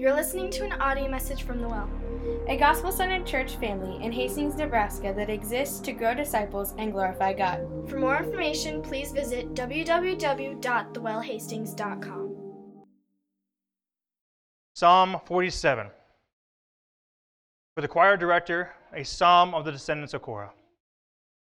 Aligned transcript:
You're 0.00 0.14
listening 0.14 0.48
to 0.52 0.64
an 0.64 0.72
audio 0.80 1.10
message 1.10 1.42
from 1.42 1.60
The 1.60 1.68
Well. 1.68 1.90
a 2.48 2.56
gospel 2.56 2.90
centered 2.90 3.26
church 3.26 3.56
family 3.56 4.02
in 4.02 4.10
Hastings, 4.10 4.54
Nebraska 4.54 5.12
that 5.14 5.28
exists 5.28 5.78
to 5.80 5.92
grow 5.92 6.14
disciples 6.14 6.72
and 6.78 6.90
glorify 6.90 7.34
God. 7.34 7.66
For 7.86 7.98
more 7.98 8.16
information, 8.16 8.80
please 8.80 9.12
visit 9.12 9.52
www.thewellhastings.com. 9.52 12.36
Psalm 14.72 15.20
47. 15.26 15.86
For 17.74 17.82
the 17.82 17.88
choir 17.88 18.16
director, 18.16 18.70
a 18.94 19.04
psalm 19.04 19.54
of 19.54 19.66
the 19.66 19.72
descendants 19.72 20.14
of 20.14 20.22
Korah. 20.22 20.54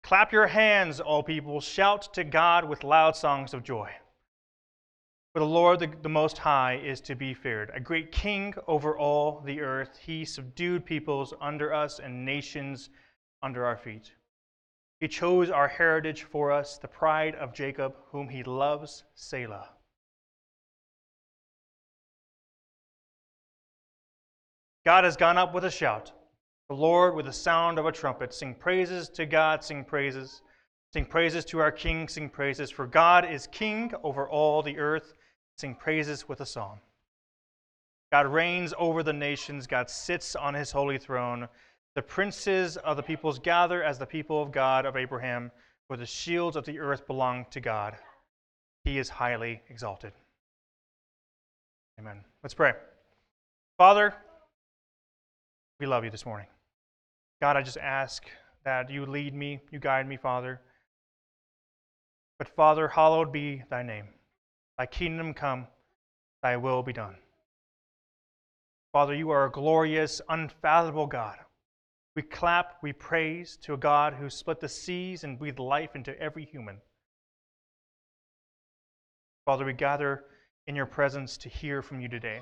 Clap 0.02 0.32
your 0.32 0.46
hands, 0.46 1.00
all 1.00 1.22
people, 1.22 1.60
shout 1.60 2.14
to 2.14 2.24
God 2.24 2.66
with 2.66 2.82
loud 2.82 3.14
songs 3.14 3.52
of 3.52 3.62
joy. 3.62 3.90
For 5.38 5.44
the 5.44 5.50
Lord, 5.50 5.78
the, 5.78 5.88
the 6.02 6.08
Most 6.08 6.36
High, 6.36 6.82
is 6.84 7.00
to 7.02 7.14
be 7.14 7.32
feared, 7.32 7.70
a 7.72 7.78
great 7.78 8.10
king 8.10 8.54
over 8.66 8.98
all 8.98 9.40
the 9.46 9.60
earth. 9.60 9.96
He 10.04 10.24
subdued 10.24 10.84
peoples 10.84 11.32
under 11.40 11.72
us 11.72 12.00
and 12.00 12.24
nations 12.24 12.90
under 13.40 13.64
our 13.64 13.76
feet. 13.76 14.10
He 14.98 15.06
chose 15.06 15.48
our 15.48 15.68
heritage 15.68 16.24
for 16.24 16.50
us, 16.50 16.76
the 16.76 16.88
pride 16.88 17.36
of 17.36 17.54
Jacob, 17.54 17.94
whom 18.10 18.28
he 18.28 18.42
loves, 18.42 19.04
Selah. 19.14 19.68
God 24.84 25.04
has 25.04 25.16
gone 25.16 25.38
up 25.38 25.54
with 25.54 25.64
a 25.64 25.70
shout. 25.70 26.10
The 26.68 26.74
Lord 26.74 27.14
with 27.14 27.26
the 27.26 27.32
sound 27.32 27.78
of 27.78 27.86
a 27.86 27.92
trumpet. 27.92 28.34
Sing 28.34 28.56
praises 28.56 29.08
to 29.10 29.24
God, 29.24 29.62
sing 29.62 29.84
praises. 29.84 30.42
Sing 30.92 31.04
praises 31.04 31.44
to 31.44 31.60
our 31.60 31.70
King, 31.70 32.08
sing 32.08 32.28
praises. 32.28 32.72
For 32.72 32.88
God 32.88 33.30
is 33.30 33.46
King 33.46 33.92
over 34.02 34.28
all 34.28 34.64
the 34.64 34.78
earth. 34.78 35.14
Sing 35.58 35.74
praises 35.74 36.28
with 36.28 36.40
a 36.40 36.46
song. 36.46 36.80
God 38.12 38.26
reigns 38.26 38.72
over 38.78 39.02
the 39.02 39.12
nations. 39.12 39.66
God 39.66 39.90
sits 39.90 40.36
on 40.36 40.54
his 40.54 40.70
holy 40.70 40.98
throne. 40.98 41.48
The 41.94 42.02
princes 42.02 42.76
of 42.78 42.96
the 42.96 43.02
peoples 43.02 43.38
gather 43.38 43.82
as 43.82 43.98
the 43.98 44.06
people 44.06 44.40
of 44.40 44.52
God 44.52 44.86
of 44.86 44.96
Abraham, 44.96 45.50
for 45.88 45.96
the 45.96 46.06
shields 46.06 46.56
of 46.56 46.64
the 46.64 46.78
earth 46.78 47.06
belong 47.06 47.44
to 47.50 47.60
God. 47.60 47.96
He 48.84 48.98
is 48.98 49.08
highly 49.08 49.60
exalted. 49.68 50.12
Amen. 51.98 52.24
Let's 52.42 52.54
pray. 52.54 52.74
Father, 53.78 54.14
we 55.80 55.86
love 55.86 56.04
you 56.04 56.10
this 56.10 56.24
morning. 56.24 56.46
God, 57.42 57.56
I 57.56 57.62
just 57.62 57.78
ask 57.78 58.24
that 58.64 58.90
you 58.90 59.06
lead 59.06 59.34
me, 59.34 59.60
you 59.72 59.80
guide 59.80 60.08
me, 60.08 60.16
Father. 60.16 60.60
But 62.38 62.48
Father, 62.48 62.86
hallowed 62.86 63.32
be 63.32 63.64
thy 63.68 63.82
name. 63.82 64.06
Thy 64.78 64.86
kingdom 64.86 65.34
come, 65.34 65.66
thy 66.42 66.56
will 66.56 66.82
be 66.84 66.92
done. 66.92 67.16
Father, 68.92 69.14
you 69.14 69.30
are 69.30 69.46
a 69.46 69.50
glorious, 69.50 70.20
unfathomable 70.28 71.08
God. 71.08 71.36
We 72.14 72.22
clap, 72.22 72.78
we 72.82 72.92
praise 72.92 73.58
to 73.62 73.74
a 73.74 73.76
God 73.76 74.14
who 74.14 74.30
split 74.30 74.60
the 74.60 74.68
seas 74.68 75.24
and 75.24 75.38
breathed 75.38 75.58
life 75.58 75.94
into 75.94 76.18
every 76.20 76.44
human. 76.44 76.78
Father, 79.44 79.64
we 79.64 79.72
gather 79.72 80.24
in 80.66 80.76
your 80.76 80.86
presence 80.86 81.36
to 81.38 81.48
hear 81.48 81.82
from 81.82 82.00
you 82.00 82.08
today. 82.08 82.40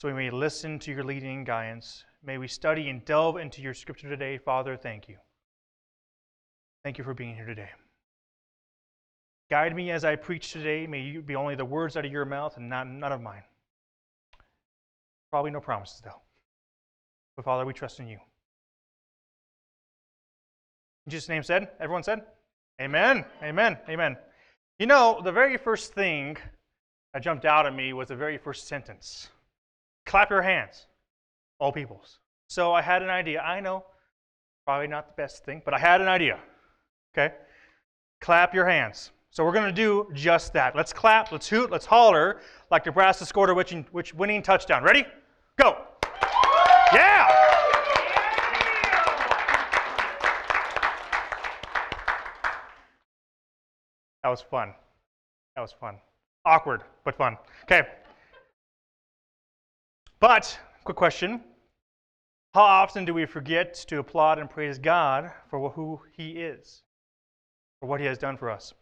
So 0.00 0.08
we 0.08 0.14
may 0.14 0.30
listen 0.30 0.78
to 0.80 0.90
your 0.92 1.04
leading 1.04 1.38
and 1.38 1.46
guidance. 1.46 2.04
May 2.22 2.38
we 2.38 2.48
study 2.48 2.88
and 2.90 3.04
delve 3.04 3.36
into 3.36 3.62
your 3.62 3.74
scripture 3.74 4.08
today. 4.08 4.36
Father, 4.38 4.76
thank 4.76 5.08
you. 5.08 5.16
Thank 6.84 6.98
you 6.98 7.04
for 7.04 7.14
being 7.14 7.34
here 7.34 7.46
today. 7.46 7.70
Guide 9.50 9.76
me 9.76 9.90
as 9.90 10.04
I 10.04 10.16
preach 10.16 10.52
today. 10.52 10.86
May 10.86 11.00
you 11.00 11.22
be 11.22 11.36
only 11.36 11.54
the 11.54 11.64
words 11.64 11.96
out 11.96 12.04
of 12.04 12.12
your 12.12 12.24
mouth 12.24 12.56
and 12.56 12.68
not 12.68 12.88
none 12.88 13.12
of 13.12 13.20
mine. 13.20 13.42
Probably 15.30 15.50
no 15.50 15.60
promises, 15.60 16.00
though. 16.02 16.20
But 17.36 17.44
Father, 17.44 17.64
we 17.64 17.72
trust 17.72 18.00
in 18.00 18.08
you. 18.08 18.18
In 21.06 21.10
Jesus' 21.10 21.28
name 21.28 21.42
said, 21.42 21.68
everyone 21.78 22.02
said, 22.02 22.22
Amen, 22.80 23.24
amen, 23.42 23.78
amen. 23.88 24.16
You 24.78 24.86
know, 24.86 25.20
the 25.22 25.32
very 25.32 25.56
first 25.56 25.94
thing 25.94 26.36
that 27.14 27.22
jumped 27.22 27.44
out 27.44 27.64
at 27.64 27.74
me 27.74 27.92
was 27.92 28.08
the 28.08 28.16
very 28.16 28.36
first 28.36 28.68
sentence. 28.68 29.28
Clap 30.04 30.30
your 30.30 30.42
hands, 30.42 30.86
all 31.58 31.72
peoples. 31.72 32.18
So 32.48 32.72
I 32.72 32.82
had 32.82 33.02
an 33.02 33.08
idea. 33.08 33.40
I 33.40 33.60
know, 33.60 33.84
probably 34.66 34.88
not 34.88 35.08
the 35.08 35.22
best 35.22 35.44
thing, 35.44 35.62
but 35.64 35.72
I 35.72 35.78
had 35.78 36.00
an 36.00 36.08
idea. 36.08 36.38
Okay? 37.16 37.34
Clap 38.20 38.52
your 38.54 38.66
hands. 38.66 39.10
So 39.36 39.44
we're 39.44 39.52
going 39.52 39.66
to 39.66 39.70
do 39.70 40.08
just 40.14 40.54
that. 40.54 40.74
Let's 40.74 40.94
clap, 40.94 41.30
let's 41.30 41.46
hoot, 41.46 41.70
let's 41.70 41.84
holler 41.84 42.40
like 42.70 42.86
Nebraska 42.86 43.26
scored 43.26 43.50
a 43.50 43.54
winning, 43.54 43.84
which 43.92 44.14
winning 44.14 44.42
touchdown. 44.42 44.82
Ready? 44.82 45.04
Go. 45.60 45.76
Yeah. 46.90 47.28
That 54.22 54.30
was 54.30 54.40
fun. 54.40 54.72
That 55.54 55.60
was 55.60 55.72
fun. 55.72 55.98
Awkward, 56.46 56.80
but 57.04 57.14
fun. 57.14 57.36
Okay. 57.64 57.86
But, 60.18 60.58
quick 60.84 60.96
question 60.96 61.42
How 62.54 62.62
often 62.62 63.04
do 63.04 63.12
we 63.12 63.26
forget 63.26 63.74
to 63.88 63.98
applaud 63.98 64.38
and 64.38 64.48
praise 64.48 64.78
God 64.78 65.30
for 65.50 65.68
who 65.68 66.00
He 66.16 66.30
is, 66.38 66.80
for 67.80 67.86
what 67.86 68.00
He 68.00 68.06
has 68.06 68.16
done 68.16 68.38
for 68.38 68.48
us, 68.48 68.72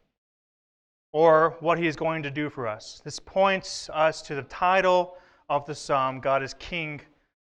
or 1.14 1.56
what 1.60 1.78
He 1.78 1.86
is 1.86 1.94
going 1.94 2.25
to 2.25 2.30
do 2.30 2.50
for 2.50 2.66
us? 2.66 3.00
This 3.04 3.20
points 3.20 3.88
us 3.94 4.20
to 4.22 4.34
the 4.34 4.42
title 4.42 5.16
of 5.48 5.64
the 5.64 5.75
psalm 5.75 6.19
God 6.20 6.42
is 6.42 6.54
King 6.54 7.00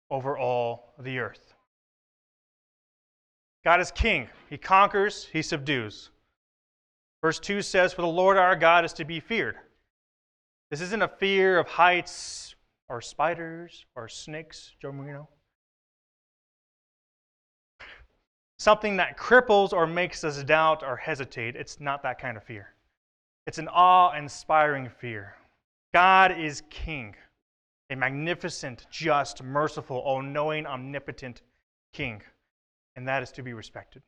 over 0.09 0.38
all 0.38 0.94
the 1.00 1.19
earth. 1.19 1.53
God 3.65 3.81
is 3.81 3.91
King. 3.91 4.28
He 4.49 4.56
conquers, 4.56 5.28
He 5.32 5.43
subdues. 5.43 6.10
Verse 7.21 7.41
2 7.41 7.60
says, 7.60 7.93
For 7.93 8.03
the 8.03 8.09
Lord 8.09 8.37
our 8.37 8.54
God 8.54 8.84
is 8.84 8.93
to 8.94 9.04
be 9.04 9.19
feared. 9.19 9.56
This 10.71 10.81
isn't 10.81 11.03
a 11.03 11.09
fear 11.09 11.59
of 11.59 11.66
heights 11.66 12.54
or 12.88 13.00
spiders 13.00 13.84
or 13.97 14.09
snakes, 14.09 14.77
Joe 14.81 14.93
Marino. 14.93 15.28
Something 18.60 18.97
that 18.98 19.19
cripples 19.19 19.72
or 19.72 19.88
makes 19.88 20.22
us 20.22 20.41
doubt 20.44 20.84
or 20.84 20.97
hesitate. 20.97 21.56
It's 21.56 21.81
not 21.81 22.04
that 22.04 22.21
kind 22.21 22.37
of 22.37 22.44
fear. 22.44 22.75
It's 23.47 23.59
an 23.59 23.69
awe 23.69 24.12
inspiring 24.17 24.89
fear. 24.89 25.37
God 25.95 26.37
is 26.39 26.62
King, 26.69 27.15
a 27.91 27.97
magnificent, 27.97 28.87
just, 28.91 29.43
merciful, 29.43 29.99
all 29.99 30.21
knowing, 30.21 30.67
omnipotent 30.67 31.43
King, 31.93 32.23
and 32.97 33.07
that 33.07 33.23
is 33.23 33.31
to 33.33 33.43
be 33.43 33.53
respected. 33.53 34.03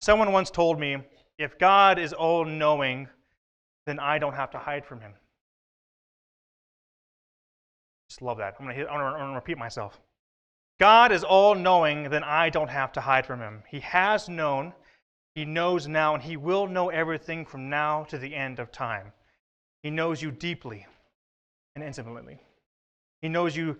Someone 0.00 0.32
once 0.32 0.50
told 0.50 0.78
me 0.78 0.98
if 1.38 1.58
God 1.58 1.98
is 1.98 2.12
all 2.12 2.44
knowing, 2.44 3.08
then 3.86 3.98
I 3.98 4.18
don't 4.18 4.34
have 4.34 4.50
to 4.52 4.58
hide 4.58 4.86
from 4.86 5.00
him. 5.00 5.14
Just 8.08 8.22
love 8.22 8.38
that. 8.38 8.54
I'm 8.60 8.66
going 8.66 8.76
to 8.76 9.34
repeat 9.34 9.58
myself. 9.58 10.00
God 10.78 11.12
is 11.12 11.24
all 11.24 11.54
knowing, 11.54 12.10
then 12.10 12.24
I 12.24 12.48
don't 12.48 12.68
have 12.68 12.92
to 12.92 13.00
hide 13.00 13.26
from 13.26 13.40
him. 13.40 13.62
He 13.68 13.80
has 13.80 14.28
known, 14.28 14.72
he 15.34 15.44
knows 15.44 15.88
now, 15.88 16.14
and 16.14 16.22
he 16.22 16.36
will 16.36 16.66
know 16.66 16.90
everything 16.90 17.44
from 17.46 17.70
now 17.70 18.04
to 18.04 18.18
the 18.18 18.34
end 18.34 18.58
of 18.58 18.70
time. 18.70 19.12
He 19.82 19.90
knows 19.90 20.20
you 20.20 20.30
deeply 20.30 20.86
and 21.74 21.82
intimately. 21.82 22.38
He 23.22 23.28
knows 23.28 23.56
you, 23.56 23.78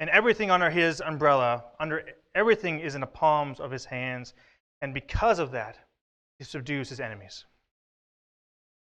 and 0.00 0.08
everything 0.10 0.50
under 0.50 0.70
his 0.70 1.00
umbrella, 1.00 1.64
under 1.78 2.04
everything 2.34 2.80
is 2.80 2.94
in 2.94 3.00
the 3.00 3.06
palms 3.06 3.60
of 3.60 3.70
his 3.70 3.84
hands, 3.84 4.34
and 4.80 4.94
because 4.94 5.38
of 5.38 5.50
that, 5.50 5.78
he 6.38 6.44
subdues 6.44 6.88
his 6.88 7.00
enemies. 7.00 7.44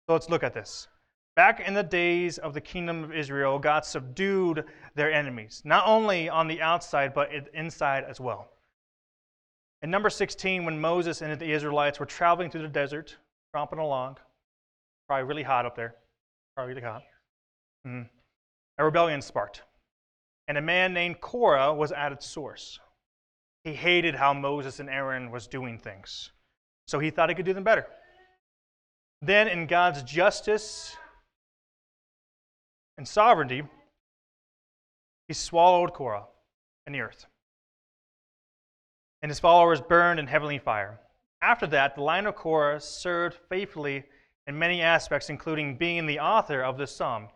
So 0.08 0.14
let's 0.14 0.30
look 0.30 0.44
at 0.44 0.54
this. 0.54 0.88
Back 1.36 1.62
in 1.68 1.74
the 1.74 1.84
days 1.84 2.38
of 2.38 2.54
the 2.54 2.62
kingdom 2.62 3.04
of 3.04 3.14
Israel, 3.14 3.58
God 3.58 3.84
subdued 3.84 4.66
their 4.94 5.12
enemies, 5.12 5.64
not 5.66 5.88
only 5.88 6.30
on 6.30 6.48
the 6.48 6.62
outside, 6.62 7.14
but 7.14 7.32
inside 7.54 8.04
as 8.04 8.20
well. 8.20 8.53
In 9.84 9.92
number 9.92 10.10
16, 10.10 10.64
when 10.64 10.80
Moses 10.80 11.22
and 11.22 11.38
the 11.38 11.52
Israelites 11.52 12.00
were 12.00 12.06
traveling 12.06 12.50
through 12.50 12.62
the 12.62 12.70
desert, 12.70 13.18
tromping 13.54 13.80
along, 13.80 14.16
probably 15.10 15.26
really 15.26 15.44
hot 15.44 15.66
up 15.66 15.76
there, 15.76 15.96
probably 16.56 16.74
really 16.74 16.88
hot, 16.88 17.04
mm-hmm. 17.86 18.08
a 18.78 18.86
rebellion 18.86 19.22
sparked. 19.22 19.64
And 20.48 20.58
a 20.58 20.62
man 20.62 20.94
named 20.94 21.20
Korah 21.20 21.74
was 21.74 21.92
at 21.92 22.14
its 22.14 22.26
source. 22.26 22.80
He 23.66 23.74
hated 23.74 24.16
how 24.16 24.34
Moses 24.34 24.80
and 24.80 24.90
Aaron 24.90 25.32
was 25.32 25.48
doing 25.48 25.78
things, 25.78 26.32
so 26.88 27.00
he 27.00 27.10
thought 27.10 27.28
he 27.28 27.36
could 27.36 27.46
do 27.46 27.54
them 27.54 27.64
better. 27.64 27.86
Then, 29.22 29.50
in 29.50 29.68
God's 29.68 30.04
justice 30.04 30.96
and 32.98 33.08
sovereignty, 33.08 33.64
he 35.28 35.34
swallowed 35.34 35.94
Korah 35.94 36.26
and 36.86 36.96
the 36.96 37.02
earth. 37.02 37.26
And 39.24 39.30
his 39.30 39.40
followers 39.40 39.82
burned 39.82 40.20
in 40.20 40.28
heavenly 40.28 40.60
fire. 40.60 41.00
After 41.42 41.66
that, 41.68 41.96
the 41.96 42.04
line 42.04 42.28
of 42.28 42.36
Korah 42.36 42.82
served 42.82 43.38
faithfully 43.50 44.04
in 44.48 44.60
many 44.60 44.82
aspects, 44.82 45.30
including 45.30 45.78
being 45.78 46.06
the 46.06 46.20
author 46.20 46.62
of 46.62 46.78
this 46.78 46.94
psalm. 46.94 47.30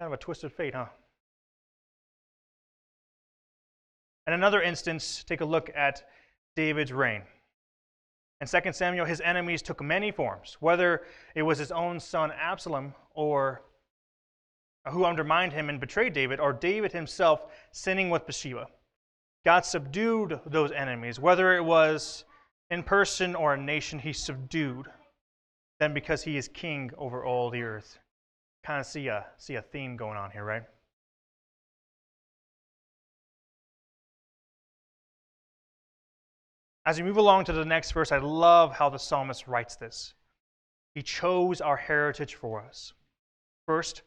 Kind 0.00 0.12
of 0.12 0.12
a 0.12 0.16
twisted 0.16 0.52
fate, 0.52 0.74
huh? 0.74 0.86
In 4.26 4.32
another 4.32 4.60
instance, 4.60 5.24
take 5.24 5.40
a 5.40 5.44
look 5.44 5.70
at 5.76 6.08
David's 6.56 6.92
reign. 6.92 7.22
In 8.40 8.48
2 8.48 8.72
Samuel, 8.72 9.06
his 9.06 9.20
enemies 9.20 9.62
took 9.62 9.80
many 9.80 10.10
forms, 10.10 10.56
whether 10.58 11.06
it 11.36 11.42
was 11.42 11.58
his 11.58 11.70
own 11.70 12.00
son 12.00 12.32
Absalom 12.32 12.92
or 13.14 13.62
who 14.90 15.04
undermined 15.04 15.52
him 15.52 15.68
and 15.68 15.80
betrayed 15.80 16.12
David, 16.12 16.40
or 16.40 16.52
David 16.52 16.92
himself 16.92 17.46
sinning 17.70 18.10
with 18.10 18.26
Bathsheba. 18.26 18.66
God 19.46 19.64
subdued 19.64 20.40
those 20.44 20.72
enemies, 20.72 21.20
whether 21.20 21.54
it 21.56 21.64
was 21.64 22.24
in 22.68 22.82
person 22.82 23.36
or 23.36 23.54
a 23.54 23.56
nation, 23.56 24.00
he 24.00 24.12
subdued 24.12 24.88
them 25.78 25.94
because 25.94 26.24
he 26.24 26.36
is 26.36 26.48
king 26.48 26.90
over 26.98 27.24
all 27.24 27.48
the 27.48 27.62
earth. 27.62 28.00
Kind 28.64 28.80
of 28.80 28.86
see 28.86 29.06
a, 29.06 29.24
see 29.36 29.54
a 29.54 29.62
theme 29.62 29.96
going 29.96 30.16
on 30.16 30.32
here, 30.32 30.42
right? 30.42 30.64
As 36.84 36.98
we 36.98 37.04
move 37.04 37.16
along 37.16 37.44
to 37.44 37.52
the 37.52 37.64
next 37.64 37.92
verse, 37.92 38.10
I 38.10 38.18
love 38.18 38.72
how 38.72 38.88
the 38.88 38.98
psalmist 38.98 39.46
writes 39.46 39.76
this. 39.76 40.14
He 40.96 41.02
chose 41.02 41.60
our 41.60 41.76
heritage 41.76 42.34
for 42.34 42.64
us. 42.64 42.94
First, 43.66 44.02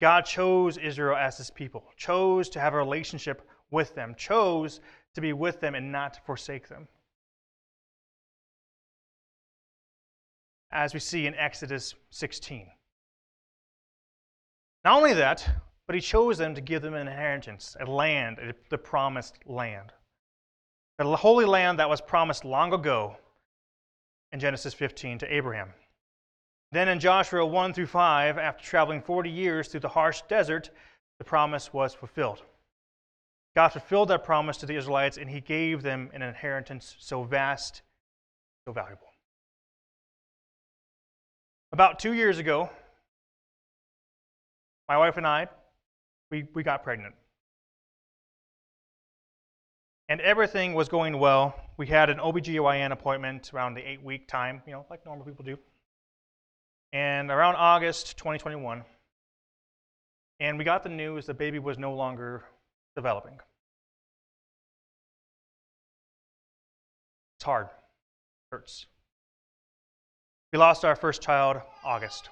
God 0.00 0.24
chose 0.24 0.78
Israel 0.78 1.16
as 1.16 1.36
his 1.36 1.50
people, 1.50 1.82
chose 1.96 2.48
to 2.50 2.60
have 2.60 2.74
a 2.74 2.76
relationship 2.76 3.42
with 3.70 3.94
them, 3.94 4.14
chose 4.16 4.80
to 5.14 5.20
be 5.20 5.32
with 5.32 5.60
them 5.60 5.74
and 5.74 5.92
not 5.92 6.14
to 6.14 6.20
forsake 6.22 6.68
them. 6.68 6.88
As 10.70 10.94
we 10.94 11.00
see 11.00 11.26
in 11.26 11.34
Exodus 11.34 11.94
16. 12.10 12.66
Not 14.84 14.96
only 14.96 15.14
that, 15.14 15.48
but 15.86 15.94
he 15.94 16.00
chose 16.00 16.38
them 16.38 16.54
to 16.54 16.60
give 16.60 16.82
them 16.82 16.94
an 16.94 17.08
inheritance, 17.08 17.76
a 17.80 17.86
land, 17.86 18.38
the 18.68 18.78
promised 18.78 19.38
land 19.46 19.92
the 20.98 21.16
holy 21.16 21.44
land 21.44 21.78
that 21.78 21.88
was 21.88 22.00
promised 22.00 22.44
long 22.44 22.72
ago 22.72 23.16
in 24.32 24.40
Genesis 24.40 24.74
15 24.74 25.18
to 25.18 25.34
Abraham. 25.34 25.72
Then 26.72 26.88
in 26.88 26.98
Joshua 27.00 27.46
1 27.46 27.72
through 27.72 27.86
5, 27.86 28.36
after 28.36 28.64
traveling 28.64 29.00
40 29.00 29.30
years 29.30 29.68
through 29.68 29.80
the 29.80 29.88
harsh 29.88 30.22
desert, 30.28 30.70
the 31.18 31.24
promise 31.24 31.72
was 31.72 31.94
fulfilled. 31.94 32.42
God 33.58 33.70
fulfilled 33.70 34.10
that 34.10 34.22
promise 34.22 34.56
to 34.58 34.66
the 34.66 34.76
Israelites, 34.76 35.16
and 35.16 35.28
he 35.28 35.40
gave 35.40 35.82
them 35.82 36.10
an 36.14 36.22
inheritance 36.22 36.94
so 37.00 37.24
vast, 37.24 37.82
so 38.64 38.72
valuable. 38.72 39.08
About 41.72 41.98
two 41.98 42.12
years 42.12 42.38
ago, 42.38 42.70
my 44.88 44.96
wife 44.96 45.16
and 45.16 45.26
I, 45.26 45.48
we, 46.30 46.46
we 46.54 46.62
got 46.62 46.84
pregnant 46.84 47.16
and 50.08 50.20
everything 50.20 50.72
was 50.74 50.88
going 50.88 51.18
well. 51.18 51.52
We 51.78 51.88
had 51.88 52.10
an 52.10 52.18
OBGYN 52.18 52.92
appointment 52.92 53.52
around 53.52 53.74
the 53.74 53.80
eight 53.80 54.04
week 54.04 54.28
time, 54.28 54.62
you 54.68 54.72
know, 54.72 54.86
like 54.88 55.04
normal 55.04 55.26
people 55.26 55.44
do. 55.44 55.58
And 56.92 57.28
around 57.28 57.56
August 57.56 58.16
2021, 58.18 58.84
and 60.38 60.58
we 60.58 60.62
got 60.62 60.84
the 60.84 60.90
news 60.90 61.26
the 61.26 61.34
baby 61.34 61.58
was 61.58 61.76
no 61.76 61.92
longer 61.92 62.44
developing. 62.94 63.40
It's 67.38 67.44
hard, 67.44 67.66
it 67.66 68.50
hurts. 68.50 68.86
We 70.52 70.58
lost 70.58 70.84
our 70.84 70.96
first 70.96 71.22
child 71.22 71.62
August. 71.84 72.30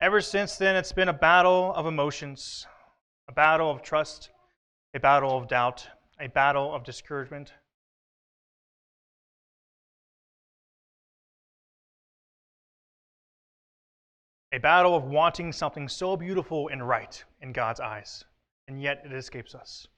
Ever 0.00 0.20
since 0.20 0.58
then, 0.58 0.76
it's 0.76 0.92
been 0.92 1.08
a 1.08 1.12
battle 1.12 1.72
of 1.74 1.86
emotions, 1.86 2.68
a 3.26 3.32
battle 3.32 3.68
of 3.68 3.82
trust, 3.82 4.30
a 4.94 5.00
battle 5.00 5.36
of 5.36 5.48
doubt, 5.48 5.88
a 6.20 6.28
battle 6.28 6.72
of 6.72 6.84
discouragement. 6.84 7.52
A 14.52 14.58
battle 14.58 14.94
of 14.94 15.02
wanting 15.02 15.52
something 15.52 15.88
so 15.88 16.16
beautiful 16.16 16.68
and 16.68 16.86
right 16.86 17.24
in 17.40 17.52
God's 17.52 17.80
eyes, 17.80 18.22
and 18.68 18.80
yet 18.80 19.02
it 19.04 19.12
escapes 19.12 19.56
us. 19.56 19.88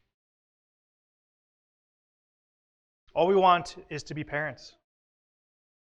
All 3.15 3.27
we 3.29 3.37
want 3.37 3.77
is 3.89 4.03
to 4.05 4.15
be 4.15 4.25
parents. 4.25 4.75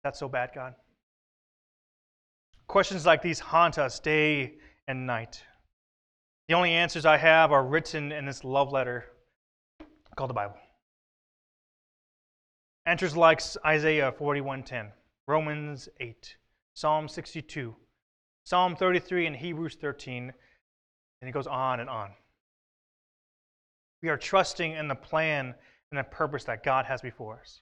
That's 0.02 0.18
so 0.18 0.28
bad, 0.28 0.50
God. 0.54 0.74
Questions 2.66 3.04
like 3.04 3.22
these 3.22 3.38
haunt 3.38 3.78
us 3.78 4.00
day 4.00 4.54
and 4.86 5.06
night. 5.06 5.42
The 6.48 6.54
only 6.54 6.72
answers 6.72 7.04
I 7.04 7.18
have 7.18 7.52
are 7.52 7.64
written 7.64 8.12
in 8.12 8.24
this 8.24 8.44
love 8.44 8.72
letter 8.72 9.04
called 10.16 10.30
the 10.30 10.34
Bible. 10.34 10.56
Answers 12.86 13.14
like 13.14 13.42
Isaiah 13.66 14.10
41:10, 14.10 14.92
Romans 15.26 15.90
8, 16.00 16.36
Psalm 16.74 17.06
62, 17.06 17.76
Psalm 18.44 18.74
33 18.74 19.26
and 19.26 19.36
Hebrews 19.36 19.76
13, 19.78 20.32
and 21.20 21.28
it 21.28 21.32
goes 21.32 21.46
on 21.46 21.80
and 21.80 21.90
on. 21.90 22.12
We 24.02 24.08
are 24.08 24.16
trusting 24.16 24.72
in 24.72 24.88
the 24.88 24.94
plan 24.94 25.54
and 25.90 25.98
the 25.98 26.04
purpose 26.04 26.44
that 26.44 26.62
God 26.62 26.84
has 26.86 27.00
before 27.00 27.38
us. 27.40 27.60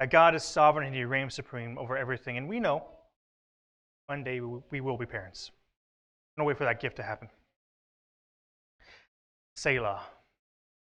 That 0.00 0.10
God 0.10 0.34
is 0.34 0.42
sovereign 0.42 0.86
and 0.86 0.94
He 0.94 1.04
reigns 1.04 1.34
supreme 1.34 1.78
over 1.78 1.96
everything. 1.96 2.36
And 2.36 2.48
we 2.48 2.60
know 2.60 2.84
one 4.06 4.24
day 4.24 4.40
we 4.40 4.80
will 4.80 4.98
be 4.98 5.06
parents. 5.06 5.50
No 6.36 6.44
wait 6.44 6.58
for 6.58 6.64
that 6.64 6.80
gift 6.80 6.96
to 6.96 7.02
happen. 7.02 7.28
Selah. 9.56 10.02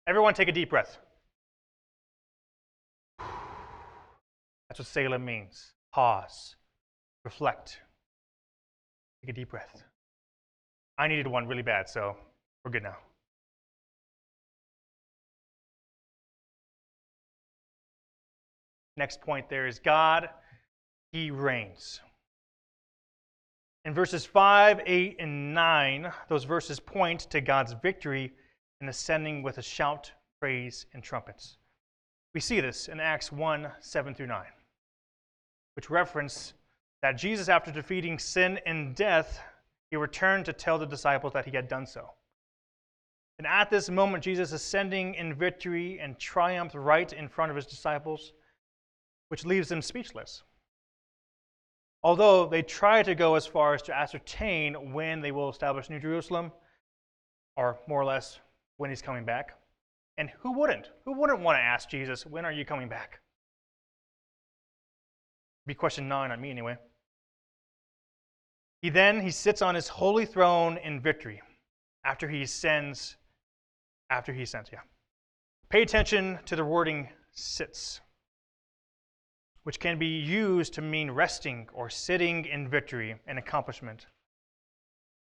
Everyone 0.07 0.35
take 0.35 0.49
a 0.49 0.53
deep 0.53 0.71
breath. 0.71 0.99
That's 3.19 4.79
what 4.79 4.87
Selah 4.87 5.19
means. 5.19 5.73
Pause. 5.93 6.57
Reflect. 7.25 7.81
Take 9.23 9.31
a 9.31 9.33
deep 9.33 9.51
breath. 9.51 9.83
I 10.99 11.09
needed 11.09 11.27
one 11.27 11.49
really 11.49 11.63
bad, 11.63 11.89
so 11.89 12.17
we're 12.65 12.71
good 12.71 12.83
now. 12.85 12.97
Next 18.97 19.21
point 19.21 19.49
there 19.49 19.67
is 19.67 19.79
God, 19.79 20.29
He 21.13 21.31
reigns. 21.31 22.01
In 23.85 23.93
verses 23.93 24.25
5, 24.25 24.81
8, 24.87 25.17
and 25.19 25.53
9, 25.53 26.13
those 26.29 26.45
verses 26.45 26.81
point 26.81 27.21
to 27.31 27.41
God's 27.41 27.75
victory 27.83 28.33
and 28.81 28.89
ascending 28.89 29.43
with 29.43 29.59
a 29.59 29.63
shout, 29.63 30.11
praise, 30.41 30.87
and 30.95 31.03
trumpets. 31.03 31.59
We 32.35 32.41
see 32.41 32.61
this 32.61 32.89
in 32.89 32.99
Acts 32.99 33.31
1 33.31 33.71
7 33.81 34.15
through 34.15 34.27
9, 34.27 34.45
which 35.77 35.91
reference 35.91 36.55
that 37.03 37.19
Jesus, 37.19 37.49
after 37.49 37.71
defeating 37.71 38.19
sin 38.19 38.59
and 38.65 38.95
death, 38.95 39.41
he 39.91 39.97
returned 39.97 40.47
to 40.47 40.53
tell 40.53 40.79
the 40.79 40.87
disciples 40.87 41.33
that 41.35 41.45
he 41.45 41.55
had 41.55 41.69
done 41.69 41.87
so. 41.87 42.11
And 43.39 43.47
at 43.47 43.69
this 43.69 43.91
moment, 43.91 44.25
Jesus 44.25 44.53
ascending 44.53 45.15
in 45.15 45.35
victory 45.35 46.01
and 46.01 46.19
triumph 46.19 46.73
right 46.75 47.13
in 47.13 47.29
front 47.29 47.51
of 47.51 47.57
his 47.57 47.67
disciples, 47.67 48.33
which 49.29 49.45
leaves 49.45 49.69
them 49.69 49.83
speechless. 49.83 50.43
Although 52.03 52.47
they 52.47 52.63
try 52.63 53.03
to 53.03 53.15
go 53.15 53.35
as 53.35 53.47
far 53.47 53.75
as 53.75 53.83
to 53.83 53.97
ascertain 53.97 54.93
when 54.93 55.21
they 55.21 55.33
will 55.33 55.49
establish 55.49 55.89
New 55.89 56.01
Jerusalem, 56.01 56.53
or 57.57 57.79
more 57.89 58.01
or 58.01 58.05
less 58.05 58.41
when 58.77 58.91
he's 58.91 59.03
coming 59.03 59.25
back. 59.25 59.55
And 60.19 60.31
who 60.41 60.59
wouldn't? 60.59 60.91
Who 61.05 61.19
wouldn't 61.19 61.41
want 61.41 61.57
to 61.57 61.63
ask 61.63 61.89
Jesus, 61.89 62.27
when 62.27 62.45
are 62.45 62.53
you 62.53 62.65
coming 62.65 62.89
back? 62.89 63.21
Be 65.67 65.75
question 65.75 66.09
nine 66.09 66.31
on 66.31 66.41
me 66.41 66.51
anyway. 66.51 66.77
He 68.83 68.91
then 68.91 69.21
he 69.21 69.31
sits 69.31 69.63
on 69.63 69.75
his 69.75 69.89
holy 69.89 70.27
throne 70.27 70.77
in 70.77 71.01
victory 71.01 71.41
after 72.05 72.29
he 72.29 72.45
sends 72.45 73.17
After 74.11 74.33
he 74.33 74.45
sends, 74.45 74.71
yeah. 74.71 74.81
Pay 75.71 75.83
attention 75.83 76.39
to 76.45 76.57
the 76.57 76.65
wording 76.65 77.09
sits, 77.33 78.01
which 79.65 79.81
can 79.81 79.99
be 79.99 80.07
used 80.07 80.75
to 80.75 80.83
mean 80.83 81.11
resting 81.11 81.69
or 81.73 81.91
sitting 81.91 82.45
in 82.45 82.69
victory 82.69 83.17
and 83.27 83.39
accomplishment. 83.39 84.07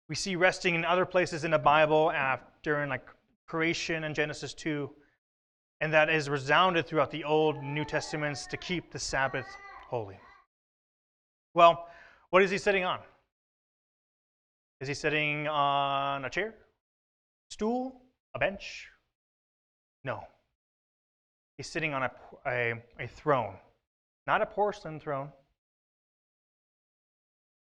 We 0.08 0.14
see 0.14 0.36
resting 0.36 0.74
in 0.74 0.84
other 0.84 1.04
places 1.04 1.44
in 1.44 1.50
the 1.50 1.58
Bible 1.58 2.12
during 2.62 2.88
like 2.88 3.06
creation 3.46 4.04
and 4.04 4.14
Genesis 4.14 4.54
2, 4.54 4.90
and 5.80 5.92
that 5.92 6.08
is 6.08 6.28
resounded 6.28 6.86
throughout 6.86 7.10
the 7.10 7.24
Old 7.24 7.56
and 7.56 7.74
New 7.74 7.84
Testaments 7.84 8.46
to 8.46 8.56
keep 8.56 8.92
the 8.92 8.98
Sabbath 8.98 9.46
holy. 9.88 10.18
Well, 11.54 11.88
what 12.30 12.42
is 12.42 12.50
he 12.50 12.58
sitting 12.58 12.84
on? 12.84 13.00
Is 14.80 14.88
he 14.88 14.94
sitting 14.94 15.48
on 15.48 16.24
a 16.24 16.30
chair, 16.30 16.54
stool, 17.50 18.02
a 18.34 18.38
bench? 18.38 18.88
No. 20.04 20.22
He's 21.56 21.66
sitting 21.66 21.94
on 21.94 22.04
a, 22.04 22.10
a, 22.46 22.74
a 23.00 23.08
throne, 23.08 23.56
not 24.28 24.42
a 24.42 24.46
porcelain 24.46 25.00
throne, 25.00 25.30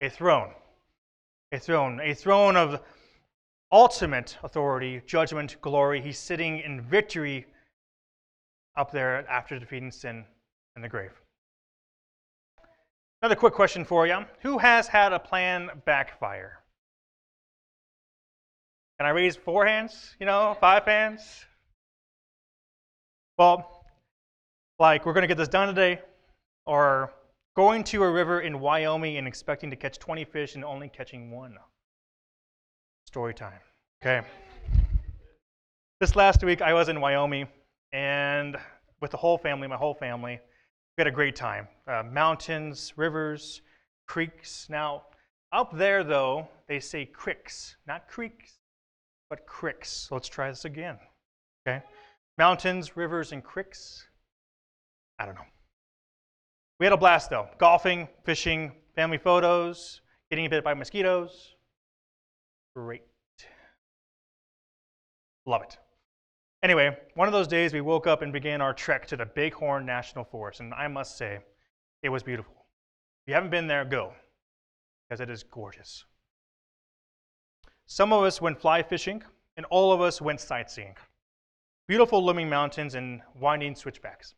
a 0.01 0.09
throne. 0.09 0.53
A 1.53 1.59
throne, 1.61 2.01
a 2.03 2.13
throne 2.13 2.57
of 2.57 2.81
ultimate 3.71 4.37
authority, 4.43 5.01
judgment, 5.07 5.61
glory. 5.61 6.01
He's 6.01 6.19
sitting 6.19 6.59
in 6.61 6.81
victory 6.81 7.47
up 8.77 8.91
there 8.91 9.29
after 9.29 9.59
defeating 9.59 9.93
sin 9.93 10.25
in 10.75 10.83
the 10.83 10.89
grave. 10.89 11.13
Another 13.23 13.37
quick 13.37 13.53
question 13.53 13.85
for 13.85 14.07
you 14.07 14.25
Who 14.41 14.59
has 14.59 14.89
had 14.89 15.13
a 15.13 15.19
plan 15.19 15.71
backfire? 15.85 16.59
Can 18.99 19.07
I 19.07 19.11
raise 19.11 19.37
four 19.37 19.67
hands? 19.67 20.17
You 20.19 20.27
know, 20.27 20.57
five 20.59 20.85
hands? 20.85 21.45
Well, 23.39 23.85
like 24.79 25.05
we're 25.05 25.13
going 25.13 25.23
to 25.23 25.29
get 25.29 25.37
this 25.37 25.49
done 25.49 25.69
today, 25.69 26.01
or 26.67 27.13
going 27.57 27.83
to 27.85 28.03
a 28.03 28.11
river 28.11 28.41
in 28.41 28.61
Wyoming 28.61 29.17
and 29.17 29.27
expecting 29.27 29.71
to 29.71 29.77
catch 29.77 29.99
20 29.99 30.25
fish 30.25 30.55
and 30.55 30.65
only 30.65 30.89
catching 30.89 31.31
one. 31.31 31.57
Story 33.07 33.35
time. 33.35 33.61
Okay. 34.03 34.27
This 36.01 36.15
last 36.15 36.45
week 36.45 36.61
I 36.61 36.75
was 36.75 36.89
in 36.89 37.01
Wyoming 37.01 37.49
and 37.93 38.57
with 39.01 39.11
the 39.11 39.17
whole 39.17 39.39
family, 39.39 39.69
my 39.69 39.77
whole 39.77 39.95
family, 39.95 40.39
we 40.97 41.01
had 41.01 41.07
a 41.07 41.13
great 41.13 41.37
time. 41.37 41.69
Uh, 41.87 42.03
mountains, 42.03 42.93
rivers, 42.97 43.63
creeks. 44.07 44.67
Now, 44.69 45.05
up 45.53 45.77
there 45.77 46.05
though, 46.05 46.49
they 46.69 46.81
say 46.81 47.07
cricks, 47.07 47.77
not 47.87 48.09
creeks, 48.09 48.59
but 49.31 49.47
cricks. 49.47 49.91
So 49.91 50.15
let's 50.15 50.29
try 50.29 50.49
this 50.49 50.65
again. 50.65 50.99
Okay? 51.67 51.83
Mountains, 52.39 52.97
rivers, 52.97 53.33
and 53.33 53.43
cricks. 53.43 54.07
I 55.19 55.25
don't 55.25 55.35
know. 55.35 55.47
We 56.79 56.87
had 56.87 56.93
a 56.93 56.97
blast 56.97 57.31
though. 57.31 57.49
Golfing, 57.59 58.09
fishing, 58.25 58.73
family 58.95 59.19
photos, 59.19 60.01
getting 60.31 60.49
bit 60.51 60.65
by 60.65 60.75
mosquitoes. 60.75 61.55
Great. 62.75 63.03
Love 65.47 65.63
it. 65.63 65.79
Anyway, 66.63 66.97
one 67.15 67.29
of 67.29 67.33
those 67.33 67.47
days 67.47 67.73
we 67.73 67.81
woke 67.81 68.07
up 68.07 68.23
and 68.23 68.33
began 68.33 68.61
our 68.61 68.75
trek 68.75 69.07
to 69.07 69.17
the 69.17 69.25
Bighorn 69.25 69.87
National 69.87 70.25
Forest, 70.25 70.61
and 70.61 70.75
I 70.75 70.89
must 70.89 71.17
say, 71.17 71.39
it 72.03 72.09
was 72.09 72.23
beautiful. 72.23 72.55
If 73.23 73.29
you 73.29 73.35
haven't 73.35 73.51
been 73.51 73.67
there, 73.67 73.85
go, 73.85 74.13
because 75.09 75.21
it 75.21 75.31
is 75.31 75.45
gorgeous. 75.45 76.05
Some 77.87 78.13
of 78.13 78.25
us 78.25 78.41
went 78.41 78.61
fly 78.61 78.83
fishing, 78.83 79.23
and 79.57 79.65
all 79.67 79.93
of 79.93 80.01
us 80.01 80.21
went 80.21 80.41
sightseeing. 80.41 80.97
Beautiful 81.87 82.25
looming 82.25 82.49
mountains 82.49 82.97
and 82.97 83.23
winding 83.39 83.77
switchbacks 83.77 84.35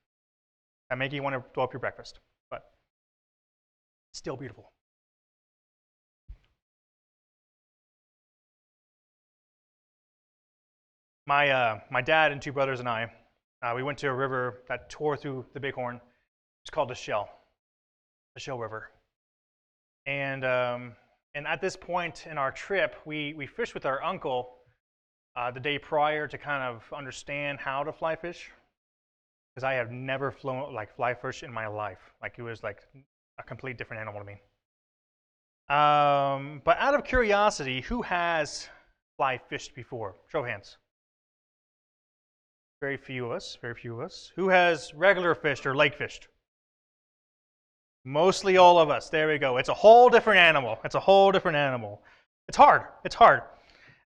that 0.91 0.99
make 0.99 1.13
you 1.13 1.23
want 1.23 1.35
to 1.35 1.43
throw 1.55 1.65
up 1.65 1.73
your 1.73 1.81
breakfast, 1.81 2.21
still 4.19 4.37
beautiful. 4.37 4.73
My, 11.27 11.51
uh, 11.51 11.81
my 11.91 12.03
dad 12.03 12.33
and 12.33 12.43
two 12.43 12.53
brothers 12.53 12.81
and 12.81 12.89
I, 12.89 13.13
uh, 13.63 13.73
we 13.77 13.83
went 13.83 13.99
to 13.99 14.09
a 14.09 14.15
river 14.15 14.63
that 14.69 14.91
tore 14.91 15.17
through 15.17 15.47
the 15.53 15.61
Bighorn. 15.61 16.01
It's 16.65 16.71
called 16.71 16.91
the 16.91 16.95
Shell, 16.95 17.29
the 18.35 18.41
Shell 18.41 18.59
River. 18.59 18.91
And, 20.07 20.45
um, 20.45 20.93
and 21.35 21.47
at 21.47 21.61
this 21.61 21.77
point 21.77 22.27
in 22.29 22.39
our 22.39 22.51
trip, 22.51 22.97
we, 23.05 23.35
we 23.35 23.47
fished 23.47 23.75
with 23.75 23.87
our 23.87 24.03
uncle 24.03 24.57
uh, 25.37 25.51
the 25.51 25.61
day 25.61 25.79
prior 25.79 26.27
to 26.27 26.39
kind 26.39 26.65
of 26.65 26.83
understand 26.97 27.61
how 27.61 27.85
to 27.85 27.93
fly 27.93 28.17
fish 28.17 28.51
because 29.55 29.63
I 29.63 29.75
have 29.75 29.93
never 29.93 30.33
flown 30.33 30.75
like 30.75 30.95
fly 30.97 31.15
fish 31.15 31.43
in 31.45 31.53
my 31.53 31.69
life. 31.69 32.13
Like 32.21 32.35
it 32.39 32.43
was 32.43 32.63
like 32.63 32.81
a 33.39 33.43
complete 33.43 33.79
different 33.79 34.01
animal 34.01 34.21
to 34.21 34.27
me. 34.27 34.41
Um, 35.69 36.63
but 36.65 36.79
out 36.79 36.95
of 36.95 37.05
curiosity, 37.05 37.83
who 37.83 38.03
has 38.03 38.69
fly 39.17 39.39
fished 39.39 39.75
before? 39.75 40.17
Show 40.31 40.43
hands. 40.43 40.79
Very 42.81 42.97
few 42.97 43.27
of 43.27 43.33
us. 43.33 43.59
Very 43.61 43.75
few 43.75 43.95
of 43.95 44.01
us. 44.01 44.33
Who 44.37 44.49
has 44.49 44.95
regular 44.95 45.35
fished 45.35 45.67
or 45.67 45.75
lake 45.75 45.95
fished? 45.95 46.29
Mostly 48.05 48.57
all 48.57 48.79
of 48.79 48.89
us. 48.89 49.11
There 49.11 49.29
we 49.29 49.39
go. 49.39 49.59
It's 49.59 49.69
a 49.69 49.75
whole 49.75 50.09
different 50.09 50.39
animal. 50.39 50.79
It's 50.85 50.95
a 50.95 51.01
whole 51.01 51.33
different 51.33 51.57
animal. 51.57 52.03
It's 52.49 52.57
hard. 52.57 52.83
It's 53.05 53.15
hard. 53.15 53.43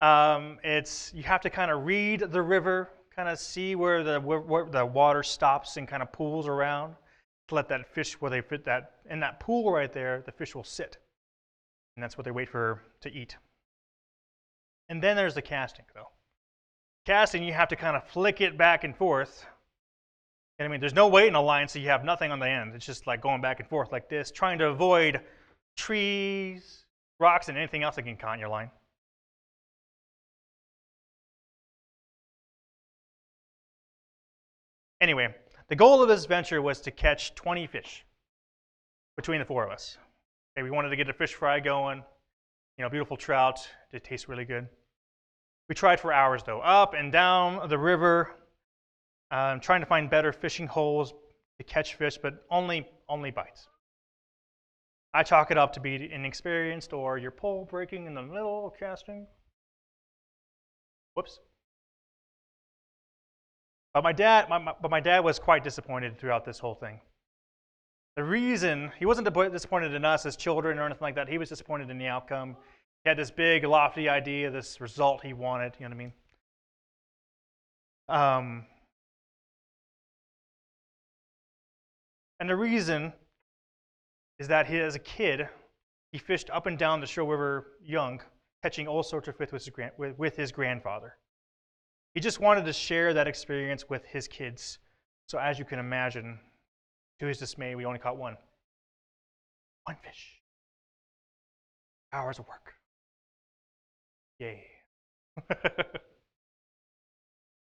Um, 0.01 0.59
it's 0.63 1.11
you 1.15 1.23
have 1.23 1.41
to 1.41 1.49
kind 1.49 1.71
of 1.71 1.85
read 1.85 2.19
the 2.19 2.41
river 2.41 2.91
kind 3.17 3.29
of 3.29 3.39
see 3.39 3.75
where 3.75 4.03
the 4.03 4.21
where, 4.21 4.39
where 4.39 4.65
the 4.65 4.85
water 4.85 5.23
stops 5.23 5.77
and 5.77 5.87
kind 5.87 6.03
of 6.03 6.11
pools 6.11 6.47
around 6.47 6.93
to 7.47 7.55
let 7.55 7.69
that 7.69 7.87
fish 7.93 8.19
where 8.19 8.31
they 8.31 8.41
fit 8.41 8.65
that 8.65 8.91
in 9.09 9.19
that 9.21 9.39
pool 9.39 9.71
right 9.71 9.91
there 9.91 10.21
the 10.25 10.31
fish 10.31 10.55
will 10.55 10.63
sit. 10.63 10.97
And 11.95 12.03
that's 12.03 12.17
what 12.17 12.25
they 12.25 12.31
wait 12.31 12.49
for 12.49 12.81
to 13.01 13.11
eat. 13.11 13.37
And 14.89 15.01
then 15.01 15.15
there's 15.15 15.35
the 15.35 15.41
casting 15.41 15.85
though. 15.93 16.09
Casting 17.05 17.43
you 17.43 17.53
have 17.53 17.69
to 17.69 17.75
kind 17.75 17.95
of 17.95 18.07
flick 18.07 18.41
it 18.41 18.57
back 18.57 18.83
and 18.83 18.95
forth. 18.95 19.45
And 20.59 20.67
i 20.67 20.71
mean 20.71 20.79
there's 20.79 20.93
no 20.93 21.07
weight 21.07 21.27
in 21.27 21.35
a 21.35 21.41
line 21.41 21.67
so 21.67 21.79
you 21.79 21.89
have 21.89 22.03
nothing 22.03 22.31
on 22.31 22.39
the 22.39 22.49
end. 22.49 22.73
It's 22.75 22.85
just 22.85 23.07
like 23.07 23.21
going 23.21 23.41
back 23.41 23.59
and 23.59 23.69
forth 23.69 23.91
like 23.91 24.09
this 24.09 24.31
trying 24.31 24.59
to 24.59 24.67
avoid 24.67 25.21
trees 25.75 26.85
rocks 27.19 27.49
and 27.49 27.57
anything 27.57 27.83
else 27.83 27.95
that 27.95 28.03
can 28.03 28.17
caught 28.17 28.39
your 28.39 28.49
line. 28.49 28.69
Anyway, 34.99 35.33
the 35.69 35.75
goal 35.75 36.01
of 36.01 36.09
this 36.09 36.25
venture 36.25 36.61
was 36.61 36.81
to 36.81 36.91
catch 36.91 37.35
20 37.35 37.67
fish 37.67 38.05
between 39.15 39.39
the 39.39 39.45
four 39.45 39.65
of 39.65 39.71
us. 39.71 39.97
Okay, 40.57 40.63
we 40.63 40.71
wanted 40.71 40.89
to 40.89 40.95
get 40.95 41.09
a 41.09 41.13
fish 41.13 41.33
fry 41.33 41.59
going, 41.59 42.03
you 42.77 42.83
know, 42.83 42.89
beautiful 42.89 43.17
trout. 43.17 43.67
It 43.91 44.03
tastes 44.03 44.29
really 44.29 44.45
good. 44.45 44.67
We 45.69 45.75
tried 45.75 45.99
for 45.99 46.13
hours 46.13 46.43
though, 46.43 46.61
up 46.61 46.93
and 46.93 47.11
down 47.11 47.67
the 47.67 47.77
river, 47.77 48.31
um, 49.31 49.59
trying 49.59 49.81
to 49.81 49.85
find 49.85 50.09
better 50.09 50.31
fishing 50.31 50.67
holes 50.67 51.13
to 51.57 51.63
catch 51.63 51.95
fish, 51.95 52.17
but 52.17 52.45
only 52.49 52.87
only 53.09 53.31
bites. 53.31 53.67
I 55.13 55.23
chalk 55.23 55.51
it 55.51 55.57
up 55.57 55.73
to 55.73 55.79
be 55.79 56.11
inexperienced 56.11 56.93
or 56.93 57.17
your 57.17 57.31
pole 57.31 57.67
breaking 57.69 58.05
in 58.05 58.13
the 58.13 58.21
middle 58.21 58.67
of 58.67 58.77
casting. 58.77 59.27
Whoops. 61.15 61.39
But 63.97 64.03
my 64.03 64.13
dad, 64.13 64.47
my, 64.47 64.59
my, 64.59 64.73
but 64.79 64.91
my 64.91 64.99
dad 64.99 65.21
was 65.21 65.39
quite 65.39 65.63
disappointed 65.63 66.19
throughout 66.19 66.45
this 66.45 66.59
whole 66.59 66.75
thing. 66.75 67.01
The 68.15 68.23
reason 68.23 68.91
he 68.99 69.07
wasn't 69.07 69.27
disappointed 69.51 69.91
in 69.95 70.05
us 70.05 70.23
as 70.27 70.35
children 70.35 70.77
or 70.77 70.85
anything 70.85 71.01
like 71.01 71.15
that, 71.15 71.27
he 71.27 71.39
was 71.39 71.49
disappointed 71.49 71.89
in 71.89 71.97
the 71.97 72.05
outcome. 72.05 72.55
He 73.03 73.09
had 73.09 73.17
this 73.17 73.31
big, 73.31 73.63
lofty 73.63 74.07
idea, 74.07 74.51
this 74.51 74.79
result 74.79 75.23
he 75.23 75.33
wanted. 75.33 75.73
You 75.79 75.89
know 75.89 75.95
what 75.95 75.95
I 75.95 75.97
mean? 75.97 76.13
Um, 78.07 78.65
and 82.39 82.47
the 82.47 82.55
reason 82.55 83.11
is 84.37 84.47
that 84.47 84.67
he, 84.67 84.79
as 84.79 84.93
a 84.93 84.99
kid, 84.99 85.49
he 86.11 86.19
fished 86.19 86.51
up 86.51 86.67
and 86.67 86.77
down 86.77 87.01
the 87.01 87.07
Shell 87.07 87.25
River 87.25 87.65
young, 87.81 88.21
catching 88.61 88.87
all 88.87 89.01
sorts 89.01 89.27
of 89.27 89.35
fish 89.37 89.51
with 89.51 89.65
his, 89.65 89.73
with, 89.97 90.19
with 90.19 90.35
his 90.35 90.51
grandfather. 90.51 91.15
He 92.17 92.19
just 92.19 92.39
wanted 92.39 92.65
to 92.65 92.73
share 92.73 93.13
that 93.13 93.27
experience 93.27 93.89
with 93.89 94.03
his 94.03 94.27
kids. 94.27 94.79
So, 95.27 95.37
as 95.37 95.59
you 95.59 95.65
can 95.65 95.77
imagine, 95.77 96.39
to 97.19 97.27
his 97.27 97.37
dismay, 97.37 97.75
we 97.75 97.85
only 97.85 97.99
caught 97.99 98.17
one. 98.17 98.35
One 99.83 99.97
fish. 100.03 100.41
Hours 102.11 102.39
of 102.39 102.47
work. 102.47 102.73
Yay. 104.39 104.65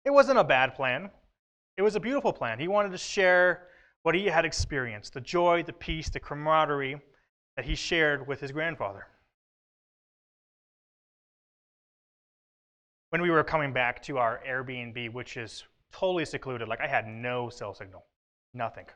it 0.05 0.11
wasn't 0.11 0.39
a 0.39 0.45
bad 0.45 0.75
plan. 0.75 1.09
It 1.79 1.83
was 1.83 1.97
a 1.97 2.01
beautiful 2.01 2.35
plan. 2.35 2.59
He 2.59 2.69
wanted 2.69 2.93
to 2.93 2.99
share 2.99 3.69
what 4.03 4.15
he 4.15 4.27
had 4.27 4.45
experienced 4.45 5.15
the 5.15 5.23
joy, 5.23 5.63
the 5.63 5.73
peace, 5.73 6.11
the 6.11 6.21
camaraderie 6.21 7.01
that 7.57 7.65
he 7.65 7.75
shared 7.75 8.29
with 8.29 8.41
his 8.41 8.53
grandfather. 8.53 9.07
When 13.13 13.21
we 13.21 13.29
were 13.29 13.45
coming 13.45 13.75
back 13.75 14.03
to 14.03 14.17
our 14.17 14.41
Airbnb, 14.49 15.13
which 15.13 15.37
is 15.37 15.65
totally 15.93 16.25
secluded, 16.25 16.67
like 16.67 16.81
I 16.81 16.87
had 16.87 17.07
no 17.07 17.51
cell 17.51 17.75
signal, 17.75 18.07
nothing. 18.55 18.87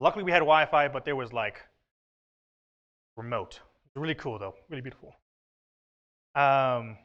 Luckily, 0.00 0.22
we 0.22 0.30
had 0.30 0.40
Wi 0.40 0.66
Fi, 0.66 0.88
but 0.88 1.06
there 1.06 1.16
was 1.16 1.32
like 1.32 1.62
remote. 3.16 3.60
Really 3.94 4.14
cool, 4.14 4.38
though, 4.38 4.54
really 4.68 4.82
beautiful. 4.82 5.16
Um, 6.34 6.98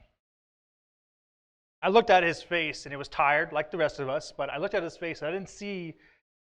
I 1.81 1.87
looked 1.87 2.09
at 2.09 2.23
his 2.23 2.43
face 2.43 2.83
and 2.85 2.93
it 2.93 2.97
was 2.97 3.07
tired, 3.07 3.53
like 3.53 3.71
the 3.71 3.77
rest 3.77 4.01
of 4.01 4.09
us, 4.09 4.33
but 4.35 4.49
I 4.49 4.57
looked 4.57 4.75
at 4.75 4.83
his 4.83 4.97
face 4.97 5.21
and 5.21 5.29
I 5.29 5.31
didn't 5.31 5.47
see, 5.47 5.93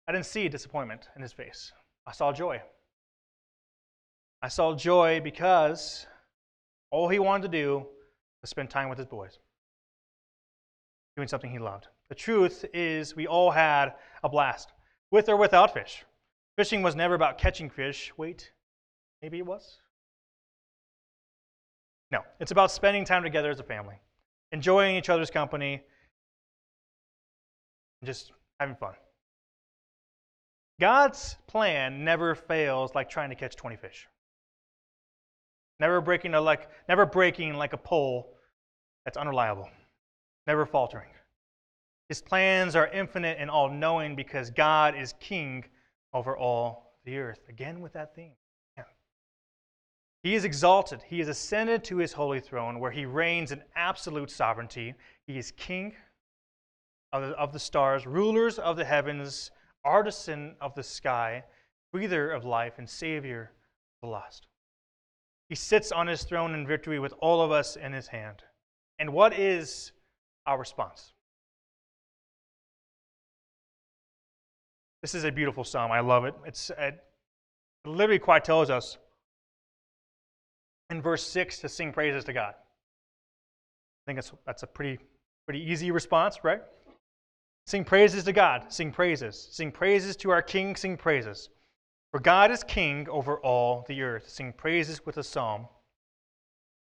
I 0.09 0.11
didn't 0.11 0.25
see 0.25 0.49
disappointment 0.49 1.07
in 1.15 1.21
his 1.21 1.31
face. 1.31 1.71
I 2.05 2.11
saw 2.11 2.33
joy. 2.33 2.61
I 4.41 4.49
saw 4.49 4.75
joy 4.75 5.21
because 5.23 6.05
all 6.91 7.07
he 7.07 7.19
wanted 7.19 7.49
to 7.49 7.57
do 7.57 7.87
was 8.41 8.49
spend 8.49 8.69
time 8.69 8.89
with 8.89 8.97
his 8.97 9.07
boys 9.07 9.39
doing 11.15 11.27
something 11.27 11.49
he 11.49 11.59
loved. 11.59 11.87
The 12.09 12.15
truth 12.15 12.65
is, 12.73 13.15
we 13.15 13.27
all 13.27 13.51
had 13.51 13.93
a 14.23 14.29
blast, 14.29 14.73
with 15.11 15.29
or 15.29 15.37
without 15.37 15.73
fish. 15.73 16.03
Fishing 16.57 16.81
was 16.81 16.95
never 16.95 17.15
about 17.15 17.37
catching 17.37 17.69
fish. 17.69 18.11
Wait, 18.17 18.51
maybe 19.21 19.39
it 19.39 19.45
was? 19.45 19.79
No, 22.11 22.21
it's 22.39 22.51
about 22.51 22.71
spending 22.71 23.05
time 23.05 23.23
together 23.23 23.49
as 23.49 23.59
a 23.59 23.63
family, 23.63 23.95
enjoying 24.51 24.95
each 24.95 25.09
other's 25.09 25.31
company, 25.31 25.83
and 28.01 28.07
just 28.07 28.31
having 28.59 28.75
fun. 28.75 28.93
God's 30.79 31.37
plan 31.47 32.03
never 32.03 32.35
fails 32.35 32.93
like 32.93 33.09
trying 33.09 33.29
to 33.29 33.35
catch 33.35 33.55
20 33.55 33.77
fish. 33.77 34.07
Never 35.79 36.01
breaking 36.01 36.33
a 36.33 36.41
like 36.41 36.69
never 36.87 37.05
breaking 37.05 37.53
like 37.55 37.73
a 37.73 37.77
pole 37.77 38.33
that's 39.03 39.17
unreliable. 39.17 39.69
Never 40.47 40.65
faltering. 40.65 41.09
His 42.09 42.21
plans 42.21 42.75
are 42.75 42.87
infinite 42.87 43.37
and 43.39 43.49
all-knowing 43.49 44.15
because 44.15 44.51
God 44.51 44.95
is 44.95 45.13
king 45.19 45.65
over 46.13 46.37
all 46.37 46.93
the 47.03 47.17
earth. 47.17 47.39
Again 47.49 47.81
with 47.81 47.93
that 47.93 48.15
theme. 48.15 48.33
Yeah. 48.77 48.83
He 50.21 50.35
is 50.35 50.45
exalted. 50.45 51.01
He 51.07 51.19
is 51.19 51.27
ascended 51.27 51.83
to 51.85 51.97
his 51.97 52.13
holy 52.13 52.39
throne 52.39 52.79
where 52.79 52.91
he 52.91 53.05
reigns 53.05 53.51
in 53.51 53.63
absolute 53.75 54.29
sovereignty. 54.29 54.93
He 55.25 55.37
is 55.37 55.51
king 55.51 55.93
of 57.11 57.23
the, 57.23 57.29
of 57.37 57.51
the 57.51 57.59
stars, 57.59 58.05
rulers 58.05 58.59
of 58.59 58.77
the 58.77 58.85
heavens, 58.85 59.49
artisan 59.83 60.55
of 60.61 60.75
the 60.75 60.83
sky, 60.83 61.43
breather 61.91 62.29
of 62.31 62.45
life, 62.45 62.73
and 62.77 62.87
savior 62.87 63.51
of 64.03 64.07
the 64.07 64.11
lost. 64.11 64.47
He 65.49 65.55
sits 65.55 65.91
on 65.91 66.07
his 66.07 66.23
throne 66.23 66.53
in 66.53 66.67
victory 66.67 66.99
with 66.99 67.13
all 67.19 67.41
of 67.41 67.51
us 67.51 67.75
in 67.75 67.93
his 67.93 68.07
hand. 68.07 68.43
And 68.99 69.11
what 69.13 69.37
is 69.37 69.91
our 70.45 70.57
response? 70.57 71.13
This 75.01 75.13
is 75.13 75.23
a 75.23 75.31
beautiful 75.31 75.63
psalm. 75.63 75.91
I 75.91 75.99
love 75.99 76.25
it. 76.25 76.33
It's, 76.45 76.71
it 76.77 77.03
literally 77.85 78.19
quite 78.19 78.43
tells 78.43 78.69
us 78.69 78.97
in 80.89 81.01
verse 81.01 81.25
6 81.25 81.59
to 81.59 81.69
sing 81.69 81.91
praises 81.91 82.23
to 82.25 82.33
God. 82.33 82.53
I 82.53 84.03
think 84.07 84.17
that's, 84.17 84.31
that's 84.45 84.63
a 84.63 84.67
pretty, 84.67 84.99
pretty 85.47 85.61
easy 85.61 85.91
response, 85.91 86.43
right? 86.43 86.61
Sing 87.67 87.83
praises 87.83 88.23
to 88.25 88.33
God. 88.33 88.65
Sing 88.69 88.91
praises. 88.91 89.47
Sing 89.51 89.71
praises 89.71 90.15
to 90.17 90.29
our 90.29 90.41
King. 90.41 90.75
Sing 90.75 90.97
praises. 90.97 91.49
For 92.11 92.19
God 92.19 92.49
is 92.49 92.63
king 92.63 93.09
over 93.09 93.39
all 93.39 93.83
the 93.87 94.01
earth. 94.01 94.29
Sing 94.29 94.53
praises 94.53 95.05
with 95.05 95.17
a 95.17 95.23
psalm. 95.23 95.67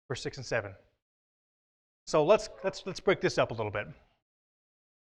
Verse 0.08 0.22
6 0.22 0.38
and 0.38 0.46
7. 0.46 0.74
So 2.10 2.24
let's, 2.24 2.50
let's, 2.64 2.82
let's 2.88 3.00
break 3.00 3.22
this 3.22 3.38
up 3.38 3.52
a 3.52 3.54
little 3.54 3.72
bit. 3.72 3.86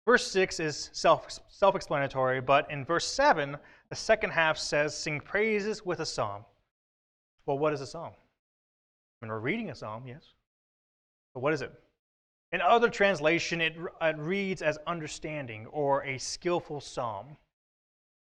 Verse 0.04 0.30
6 0.30 0.60
is 0.60 0.90
self, 0.92 1.40
self-explanatory, 1.48 2.42
but 2.42 2.70
in 2.70 2.84
verse 2.84 3.06
7, 3.06 3.56
the 3.88 3.96
second 3.96 4.28
half 4.28 4.58
says, 4.58 4.94
Sing 4.94 5.18
praises 5.18 5.86
with 5.86 6.00
a 6.00 6.04
psalm. 6.04 6.44
Well, 7.46 7.56
what 7.56 7.72
is 7.72 7.80
a 7.80 7.86
psalm? 7.86 8.12
Mean, 9.22 9.30
we're 9.30 9.38
reading 9.38 9.70
a 9.70 9.74
psalm, 9.74 10.02
yes. 10.06 10.34
But 11.32 11.40
what 11.40 11.54
is 11.54 11.62
it? 11.62 11.72
In 12.52 12.60
other 12.60 12.90
translation, 12.90 13.62
it, 13.62 13.74
it 14.02 14.18
reads 14.18 14.60
as 14.60 14.76
understanding 14.86 15.64
or 15.68 16.04
a 16.04 16.18
skillful 16.18 16.82
psalm. 16.82 17.38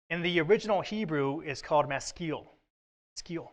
In 0.09 0.21
the 0.21 0.39
original 0.39 0.79
Hebrew, 0.79 1.41
is 1.41 1.61
called 1.61 1.89
maskil. 1.89 2.45
Maskil. 3.13 3.51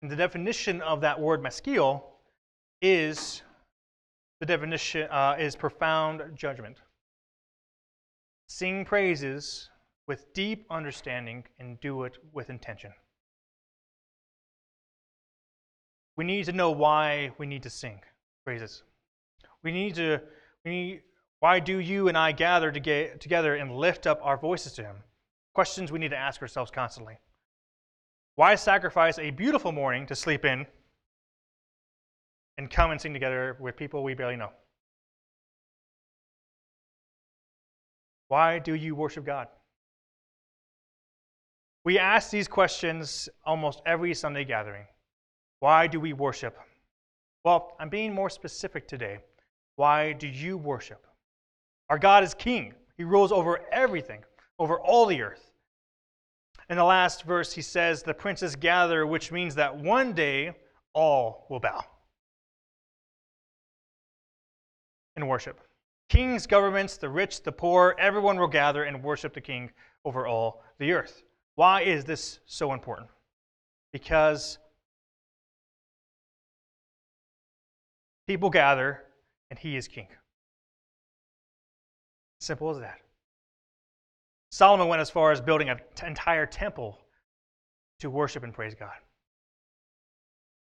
And 0.00 0.08
the 0.08 0.14
definition 0.14 0.80
of 0.82 1.00
that 1.00 1.20
word 1.20 1.42
maskil 1.42 2.04
is 2.80 3.42
the 4.40 4.46
definition 4.46 5.08
uh, 5.10 5.36
is 5.38 5.56
profound 5.56 6.22
judgment. 6.34 6.78
Sing 8.48 8.84
praises 8.84 9.70
with 10.06 10.32
deep 10.34 10.66
understanding 10.70 11.44
and 11.58 11.80
do 11.80 12.04
it 12.04 12.18
with 12.32 12.50
intention. 12.50 12.92
We 16.16 16.24
need 16.24 16.44
to 16.46 16.52
know 16.52 16.70
why 16.70 17.32
we 17.38 17.46
need 17.46 17.62
to 17.64 17.70
sing 17.70 18.00
praises. 18.44 18.82
We 19.62 19.72
need 19.72 19.96
to, 19.96 20.20
we 20.64 20.70
need, 20.70 21.02
why 21.40 21.60
do 21.60 21.78
you 21.78 22.08
and 22.08 22.16
I 22.16 22.32
gather 22.32 22.70
to 22.70 22.80
get 22.80 23.20
together 23.20 23.56
and 23.56 23.76
lift 23.76 24.06
up 24.06 24.20
our 24.22 24.36
voices 24.36 24.72
to 24.74 24.82
Him? 24.82 24.96
Questions 25.54 25.90
we 25.90 25.98
need 25.98 26.10
to 26.10 26.16
ask 26.16 26.40
ourselves 26.40 26.70
constantly. 26.70 27.18
Why 28.36 28.54
sacrifice 28.54 29.18
a 29.18 29.30
beautiful 29.30 29.72
morning 29.72 30.06
to 30.06 30.14
sleep 30.14 30.44
in 30.44 30.66
and 32.58 32.70
come 32.70 32.90
and 32.90 33.00
sing 33.00 33.12
together 33.12 33.56
with 33.60 33.76
people 33.76 34.02
we 34.02 34.14
barely 34.14 34.36
know? 34.36 34.50
Why 38.28 38.58
do 38.58 38.74
you 38.74 38.94
worship 38.94 39.24
God? 39.24 39.48
We 41.84 41.98
ask 41.98 42.30
these 42.30 42.48
questions 42.48 43.28
almost 43.44 43.80
every 43.86 44.12
Sunday 44.14 44.44
gathering. 44.44 44.86
Why 45.60 45.86
do 45.86 46.00
we 46.00 46.12
worship? 46.12 46.58
Well, 47.44 47.76
I'm 47.78 47.88
being 47.88 48.12
more 48.12 48.28
specific 48.28 48.88
today. 48.88 49.18
Why 49.76 50.12
do 50.12 50.26
you 50.26 50.56
worship? 50.56 51.06
Our 51.88 51.98
God 51.98 52.24
is 52.24 52.34
king, 52.34 52.74
He 52.96 53.04
rules 53.04 53.30
over 53.30 53.60
everything, 53.70 54.24
over 54.58 54.80
all 54.80 55.06
the 55.06 55.22
earth. 55.22 55.52
In 56.68 56.76
the 56.76 56.84
last 56.84 57.22
verse, 57.22 57.52
he 57.52 57.62
says, 57.62 58.02
The 58.02 58.14
princes 58.14 58.56
gather, 58.56 59.06
which 59.06 59.30
means 59.30 59.54
that 59.54 59.76
one 59.76 60.12
day 60.12 60.56
all 60.94 61.46
will 61.48 61.60
bow 61.60 61.84
and 65.16 65.28
worship. 65.28 65.60
Kings, 66.08 66.46
governments, 66.46 66.96
the 66.96 67.08
rich, 67.08 67.42
the 67.42 67.50
poor, 67.50 67.96
everyone 67.98 68.38
will 68.38 68.46
gather 68.46 68.84
and 68.84 69.02
worship 69.02 69.34
the 69.34 69.40
king 69.40 69.70
over 70.04 70.26
all 70.26 70.62
the 70.78 70.92
earth. 70.92 71.22
Why 71.56 71.82
is 71.82 72.04
this 72.04 72.40
so 72.46 72.72
important? 72.72 73.08
Because 73.92 74.58
people 78.26 78.50
gather 78.50 79.02
and 79.50 79.58
he 79.58 79.76
is 79.76 79.88
king. 79.88 80.06
Simple 82.40 82.70
as 82.70 82.78
that. 82.78 82.98
Solomon 84.50 84.88
went 84.88 85.00
as 85.00 85.10
far 85.10 85.32
as 85.32 85.40
building 85.40 85.68
an 85.70 85.80
entire 86.06 86.46
temple 86.46 86.98
to 88.00 88.10
worship 88.10 88.44
and 88.44 88.52
praise 88.52 88.74
God. 88.74 88.94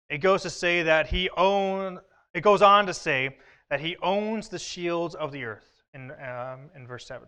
It 0.09 0.19
goes 0.19 0.43
to 0.43 0.49
say 0.49 0.83
that 0.83 1.07
he 1.07 1.29
own. 1.35 1.99
It 2.33 2.41
goes 2.41 2.61
on 2.61 2.85
to 2.85 2.93
say 2.93 3.37
that 3.69 3.79
he 3.79 3.97
owns 3.97 4.49
the 4.49 4.59
shields 4.59 5.15
of 5.15 5.31
the 5.31 5.43
earth 5.43 5.83
in, 5.93 6.11
um, 6.11 6.69
in 6.75 6.87
verse 6.87 7.05
7. 7.05 7.27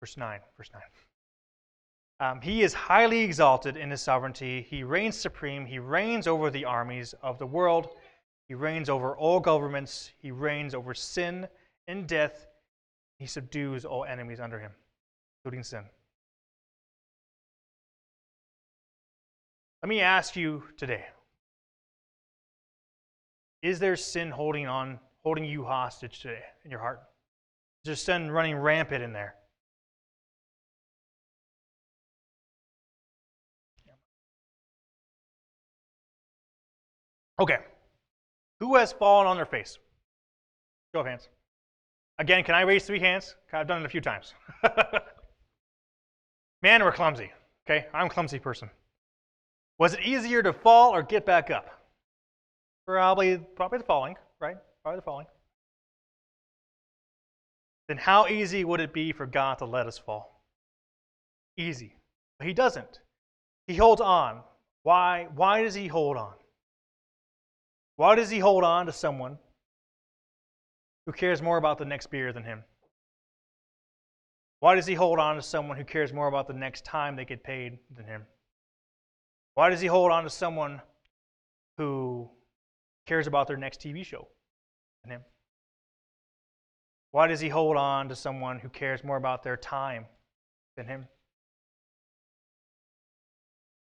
Verse 0.00 0.16
9. 0.16 0.40
Verse 0.56 0.70
9. 0.72 0.82
Um, 2.20 2.40
he 2.40 2.62
is 2.62 2.74
highly 2.74 3.20
exalted 3.20 3.76
in 3.76 3.90
his 3.90 4.00
sovereignty. 4.00 4.66
He 4.68 4.82
reigns 4.82 5.16
supreme. 5.16 5.64
He 5.64 5.78
reigns 5.78 6.26
over 6.26 6.50
the 6.50 6.64
armies 6.64 7.14
of 7.22 7.38
the 7.38 7.46
world. 7.46 7.90
He 8.48 8.54
reigns 8.54 8.88
over 8.88 9.16
all 9.16 9.40
governments. 9.40 10.10
He 10.18 10.30
reigns 10.30 10.74
over 10.74 10.94
sin 10.94 11.46
and 11.86 12.06
death. 12.08 12.48
He 13.18 13.26
subdues 13.26 13.84
all 13.84 14.04
enemies 14.04 14.40
under 14.40 14.58
him, 14.58 14.72
including 15.38 15.62
sin. 15.62 15.84
Let 19.82 19.88
me 19.88 20.00
ask 20.00 20.34
you 20.34 20.64
today 20.76 21.06
Is 23.62 23.78
there 23.78 23.96
sin 23.96 24.30
holding 24.30 24.66
on, 24.66 25.00
holding 25.22 25.44
you 25.44 25.64
hostage 25.64 26.20
today 26.20 26.42
in 26.64 26.70
your 26.70 26.80
heart? 26.80 27.00
Is 27.84 27.88
there 27.88 27.96
sin 27.96 28.30
running 28.30 28.56
rampant 28.56 29.02
in 29.02 29.12
there? 29.12 29.34
Okay. 37.40 37.58
Who 38.60 38.76
has 38.76 38.92
fallen 38.92 39.26
on 39.26 39.36
their 39.36 39.46
face? 39.46 39.78
Show 40.94 41.00
of 41.00 41.06
hands. 41.06 41.28
Again, 42.18 42.42
can 42.42 42.56
I 42.56 42.62
raise 42.62 42.84
three 42.84 42.98
hands? 42.98 43.36
I've 43.52 43.68
done 43.68 43.82
it 43.82 43.86
a 43.86 43.88
few 43.88 44.00
times. 44.00 44.34
Man, 46.62 46.82
we're 46.82 46.90
clumsy. 46.90 47.30
Okay, 47.68 47.86
I'm 47.94 48.06
a 48.06 48.10
clumsy 48.10 48.40
person. 48.40 48.68
Was 49.78 49.94
it 49.94 50.00
easier 50.00 50.42
to 50.42 50.52
fall 50.52 50.92
or 50.92 51.02
get 51.02 51.24
back 51.24 51.50
up? 51.50 51.77
Probably, 52.88 53.36
probably 53.36 53.78
the 53.78 53.84
falling, 53.84 54.16
right? 54.40 54.56
Probably 54.82 54.96
the 54.96 55.02
falling. 55.02 55.26
Then 57.86 57.98
how 57.98 58.26
easy 58.28 58.64
would 58.64 58.80
it 58.80 58.94
be 58.94 59.12
for 59.12 59.26
God 59.26 59.58
to 59.58 59.66
let 59.66 59.86
us 59.86 59.98
fall? 59.98 60.42
Easy. 61.58 61.94
But 62.38 62.48
He 62.48 62.54
doesn't. 62.54 63.00
He 63.66 63.76
holds 63.76 64.00
on. 64.00 64.40
Why? 64.84 65.28
Why 65.34 65.62
does 65.62 65.74
He 65.74 65.86
hold 65.86 66.16
on? 66.16 66.32
Why 67.96 68.14
does 68.14 68.30
he 68.30 68.38
hold 68.38 68.62
on 68.62 68.86
to 68.86 68.92
someone 68.92 69.38
who 71.04 71.12
cares 71.12 71.42
more 71.42 71.58
about 71.58 71.78
the 71.78 71.84
next 71.84 72.06
beer 72.12 72.32
than 72.32 72.44
him? 72.44 72.62
Why 74.60 74.76
does 74.76 74.86
he 74.86 74.94
hold 74.94 75.18
on 75.18 75.34
to 75.34 75.42
someone 75.42 75.76
who 75.76 75.84
cares 75.84 76.12
more 76.12 76.28
about 76.28 76.46
the 76.46 76.52
next 76.52 76.84
time 76.84 77.16
they 77.16 77.24
get 77.24 77.42
paid 77.42 77.78
than 77.94 78.06
him? 78.06 78.22
Why 79.54 79.68
does 79.68 79.80
he 79.80 79.88
hold 79.88 80.12
on 80.12 80.22
to 80.22 80.30
someone 80.30 80.80
who 81.76 82.30
cares 83.08 83.26
about 83.26 83.48
their 83.48 83.56
next 83.56 83.80
TV 83.80 84.04
show 84.04 84.28
than 85.02 85.12
him? 85.12 85.22
Why 87.10 87.26
does 87.26 87.40
he 87.40 87.48
hold 87.48 87.76
on 87.76 88.08
to 88.10 88.16
someone 88.16 88.58
who 88.58 88.68
cares 88.68 89.02
more 89.02 89.16
about 89.16 89.42
their 89.42 89.56
time 89.56 90.06
than 90.76 90.86
him? 90.86 91.08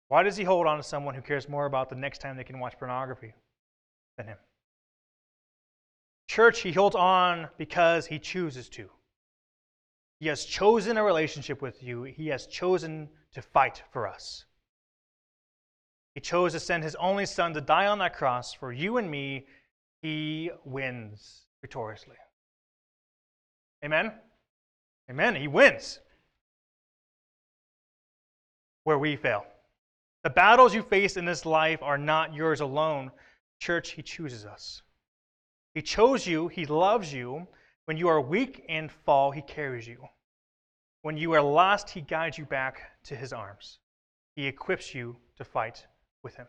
Why 0.09 0.21
does 0.23 0.37
he 0.37 0.43
hold 0.43 0.67
on 0.67 0.77
to 0.77 0.83
someone 0.83 1.15
who 1.15 1.21
cares 1.21 1.49
more 1.49 1.65
about 1.65 1.89
the 1.89 1.95
next 1.95 2.19
time 2.19 2.37
they 2.37 2.43
can 2.43 2.59
watch 2.59 2.77
pornography 2.77 3.33
than 4.17 4.27
him. 4.27 4.37
Church, 6.27 6.61
he 6.61 6.71
holds 6.71 6.95
on 6.95 7.49
because 7.57 8.05
he 8.07 8.19
chooses 8.19 8.69
to. 8.69 8.89
He 10.19 10.27
has 10.27 10.45
chosen 10.45 10.97
a 10.97 11.03
relationship 11.03 11.61
with 11.61 11.83
you, 11.83 12.03
he 12.03 12.27
has 12.27 12.47
chosen 12.47 13.09
to 13.33 13.41
fight 13.41 13.83
for 13.91 14.07
us. 14.07 14.45
He 16.15 16.21
chose 16.21 16.53
to 16.53 16.59
send 16.59 16.83
his 16.83 16.95
only 16.95 17.25
son 17.25 17.53
to 17.53 17.61
die 17.61 17.87
on 17.87 17.99
that 17.99 18.15
cross 18.15 18.53
for 18.53 18.71
you 18.71 18.97
and 18.97 19.09
me. 19.09 19.47
He 20.01 20.51
wins 20.63 21.45
victoriously. 21.61 22.17
Amen? 23.83 24.13
Amen. 25.09 25.35
He 25.35 25.47
wins 25.47 25.99
where 28.83 28.99
we 28.99 29.15
fail. 29.15 29.45
The 30.23 30.29
battles 30.29 30.73
you 30.73 30.83
face 30.83 31.17
in 31.17 31.25
this 31.25 31.45
life 31.45 31.81
are 31.81 31.97
not 31.97 32.33
yours 32.33 32.61
alone. 32.61 33.11
Church, 33.59 33.91
He 33.91 34.01
chooses 34.01 34.45
us. 34.45 34.81
He 35.73 35.81
chose 35.81 36.27
you, 36.27 36.47
He 36.47 36.65
loves 36.65 37.13
you. 37.13 37.47
When 37.85 37.97
you 37.97 38.07
are 38.07 38.21
weak 38.21 38.63
and 38.69 38.91
fall, 38.91 39.31
He 39.31 39.41
carries 39.41 39.87
you. 39.87 40.07
When 41.01 41.17
you 41.17 41.33
are 41.33 41.41
lost, 41.41 41.89
He 41.89 42.01
guides 42.01 42.37
you 42.37 42.45
back 42.45 42.81
to 43.05 43.15
His 43.15 43.33
arms. 43.33 43.79
He 44.35 44.47
equips 44.47 44.93
you 44.93 45.17
to 45.37 45.43
fight 45.43 45.87
with 46.23 46.35
Him. 46.35 46.47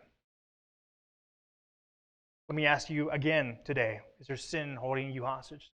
Let 2.48 2.56
me 2.56 2.66
ask 2.66 2.90
you 2.90 3.10
again 3.10 3.58
today 3.64 4.00
is 4.20 4.26
there 4.26 4.36
sin 4.36 4.76
holding 4.76 5.10
you 5.10 5.24
hostage? 5.24 5.70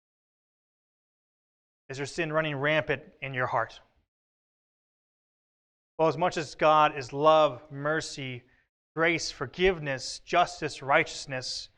Is 1.90 1.98
there 1.98 2.06
sin 2.06 2.34
running 2.34 2.56
rampant 2.56 3.02
in 3.22 3.34
your 3.34 3.48
heart? 3.48 3.80
Well, 5.98 6.08
as 6.08 6.18
much 6.18 6.38
as 6.38 6.54
God 6.54 6.98
is 6.98 7.14
love, 7.14 7.62
mercy, 7.72 8.44
grace, 8.96 9.32
forgiveness, 9.32 10.20
justice, 10.26 10.84
righteousness, 10.84 11.70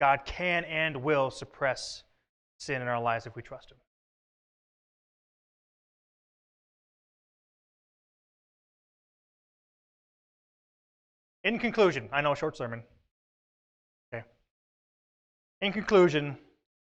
God 0.00 0.20
can 0.24 0.64
and 0.64 1.02
will 1.02 1.30
suppress 1.30 2.04
sin 2.58 2.80
in 2.80 2.88
our 2.88 3.02
lives 3.02 3.26
if 3.26 3.36
we 3.36 3.42
trust 3.42 3.70
Him. 3.70 3.78
In 11.44 11.58
conclusion, 11.58 12.08
I 12.12 12.20
know 12.20 12.34
short 12.34 12.56
sermon. 12.56 12.82
Okay. 14.12 14.24
In 15.60 15.72
conclusion, 15.72 16.36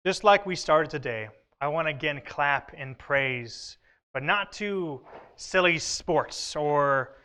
just 0.07 0.25
like 0.25 0.47
we 0.47 0.57
started 0.57 0.90
today, 0.90 1.29
I 1.61 1.69
want 1.69 1.87
to 1.88 1.90
again 1.90 2.23
clap 2.25 2.73
and 2.77 2.97
praise 2.99 3.79
but 4.14 4.23
not 4.23 4.53
to 4.53 5.01
silly 5.35 5.79
sports 5.79 6.55
or 6.55 7.17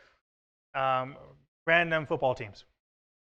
um, 0.74 1.16
random 1.68 2.06
football 2.08 2.34
teams. 2.34 2.66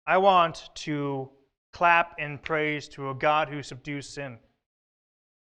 I 0.05 0.19
want 0.19 0.69
to 0.75 1.29
clap 1.73 2.15
and 2.19 2.41
praise 2.41 2.88
to 2.89 3.10
a 3.10 3.15
God 3.15 3.49
who 3.49 3.63
subdues 3.63 4.07
sin, 4.07 4.38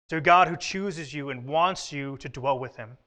to 0.09 0.17
a 0.17 0.21
God 0.21 0.47
who 0.47 0.57
chooses 0.57 1.13
you 1.13 1.29
and 1.29 1.45
wants 1.45 1.93
you 1.93 2.17
to 2.17 2.27
dwell 2.27 2.57
with 2.57 2.75
him, 2.75 2.97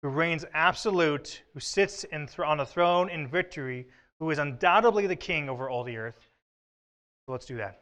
who 0.00 0.08
reigns 0.08 0.44
absolute, 0.54 1.42
who 1.52 1.60
sits 1.60 2.06
th- 2.08 2.38
on 2.38 2.60
a 2.60 2.66
throne 2.66 3.10
in 3.10 3.26
victory, 3.26 3.88
who 4.20 4.30
is 4.30 4.38
undoubtedly 4.38 5.06
the 5.06 5.16
king 5.16 5.48
over 5.48 5.68
all 5.68 5.84
the 5.84 5.96
earth. 5.96 6.18
So 7.26 7.32
let's 7.32 7.46
do 7.46 7.56
that. 7.56 7.80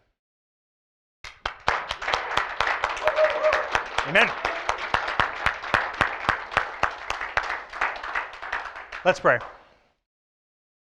Amen. 4.07 4.29
Let's 9.05 9.21
pray. 9.21 9.39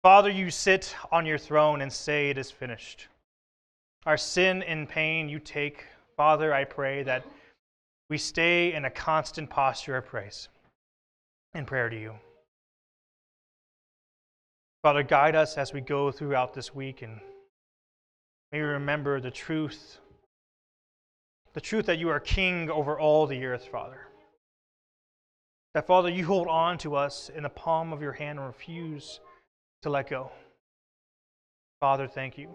Father, 0.03 0.29
you 0.29 0.51
sit 0.51 0.95
on 1.11 1.25
your 1.25 1.39
throne 1.39 1.81
and 1.81 1.91
say 1.91 2.29
it 2.29 2.37
is 2.37 2.51
finished. 2.51 3.07
Our 4.05 4.17
sin 4.17 4.61
and 4.63 4.87
pain 4.87 5.27
you 5.27 5.39
take. 5.39 5.85
Father, 6.15 6.53
I 6.53 6.63
pray 6.63 7.01
that 7.03 7.25
we 8.09 8.19
stay 8.19 8.73
in 8.73 8.85
a 8.85 8.91
constant 8.91 9.49
posture 9.49 9.97
of 9.97 10.05
praise 10.05 10.47
and 11.55 11.65
prayer 11.65 11.89
to 11.89 11.99
you. 11.99 12.13
Father, 14.85 15.01
guide 15.01 15.35
us 15.35 15.57
as 15.57 15.73
we 15.73 15.81
go 15.81 16.11
throughout 16.11 16.53
this 16.53 16.75
week 16.75 17.01
and 17.01 17.19
may 18.51 18.61
we 18.61 18.67
remember 18.67 19.19
the 19.19 19.31
truth, 19.31 19.97
the 21.53 21.59
truth 21.59 21.87
that 21.87 21.97
you 21.97 22.07
are 22.09 22.19
king 22.19 22.69
over 22.69 22.99
all 22.99 23.25
the 23.25 23.43
earth, 23.45 23.67
Father. 23.67 24.05
That, 25.73 25.87
Father, 25.87 26.09
you 26.09 26.23
hold 26.23 26.47
on 26.47 26.77
to 26.77 26.95
us 26.95 27.31
in 27.35 27.41
the 27.41 27.49
palm 27.49 27.93
of 27.93 28.03
your 28.03 28.11
hand 28.11 28.37
and 28.37 28.47
refuse 28.47 29.21
to 29.81 29.89
let 29.89 30.07
go. 30.07 30.29
Father, 31.79 32.07
thank 32.07 32.37
you. 32.37 32.49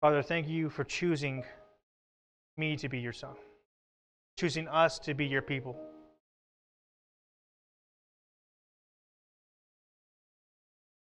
Father, 0.00 0.20
thank 0.20 0.48
you 0.48 0.68
for 0.68 0.82
choosing 0.82 1.44
me 2.56 2.74
to 2.78 2.88
be 2.88 2.98
your 2.98 3.12
son, 3.12 3.36
choosing 4.36 4.66
us 4.66 4.98
to 4.98 5.14
be 5.14 5.26
your 5.26 5.42
people. 5.42 5.76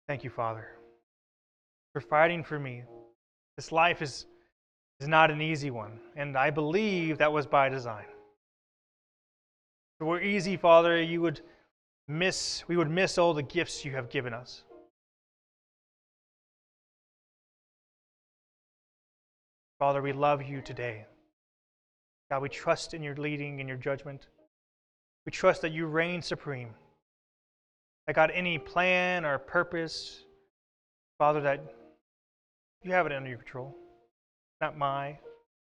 Thank 0.06 0.22
you, 0.22 0.30
Father, 0.30 0.68
for 1.92 2.00
fighting 2.00 2.44
for 2.44 2.58
me. 2.58 2.84
This 3.56 3.72
life 3.72 4.02
is, 4.02 4.26
is 5.00 5.08
not 5.08 5.30
an 5.30 5.40
easy 5.40 5.70
one, 5.70 5.98
and 6.16 6.36
I 6.36 6.50
believe 6.50 7.18
that 7.18 7.32
was 7.32 7.46
by 7.46 7.68
design. 7.68 8.04
If 8.04 10.02
it 10.02 10.04
were 10.04 10.20
easy, 10.20 10.56
Father, 10.56 11.00
you 11.00 11.22
would 11.22 11.40
miss, 12.06 12.64
we 12.68 12.76
would 12.76 12.90
miss 12.90 13.16
all 13.16 13.32
the 13.32 13.42
gifts 13.42 13.84
you 13.84 13.92
have 13.92 14.10
given 14.10 14.34
us. 14.34 14.64
Father, 19.78 20.02
we 20.02 20.12
love 20.12 20.42
you 20.42 20.60
today. 20.60 21.06
God, 22.30 22.42
we 22.42 22.48
trust 22.48 22.94
in 22.94 23.02
your 23.02 23.16
leading 23.16 23.60
and 23.60 23.68
your 23.68 23.78
judgment. 23.78 24.26
We 25.26 25.32
trust 25.32 25.62
that 25.62 25.72
you 25.72 25.86
reign 25.86 26.20
supreme. 26.20 26.74
That 28.06 28.14
God, 28.14 28.30
any 28.32 28.58
plan 28.58 29.24
or 29.24 29.38
purpose, 29.38 30.24
Father, 31.18 31.40
that 31.42 31.64
you 32.82 32.92
have 32.92 33.06
it 33.06 33.12
under 33.12 33.28
your 33.28 33.38
control. 33.38 33.74
Not 34.60 34.76
my 34.76 35.18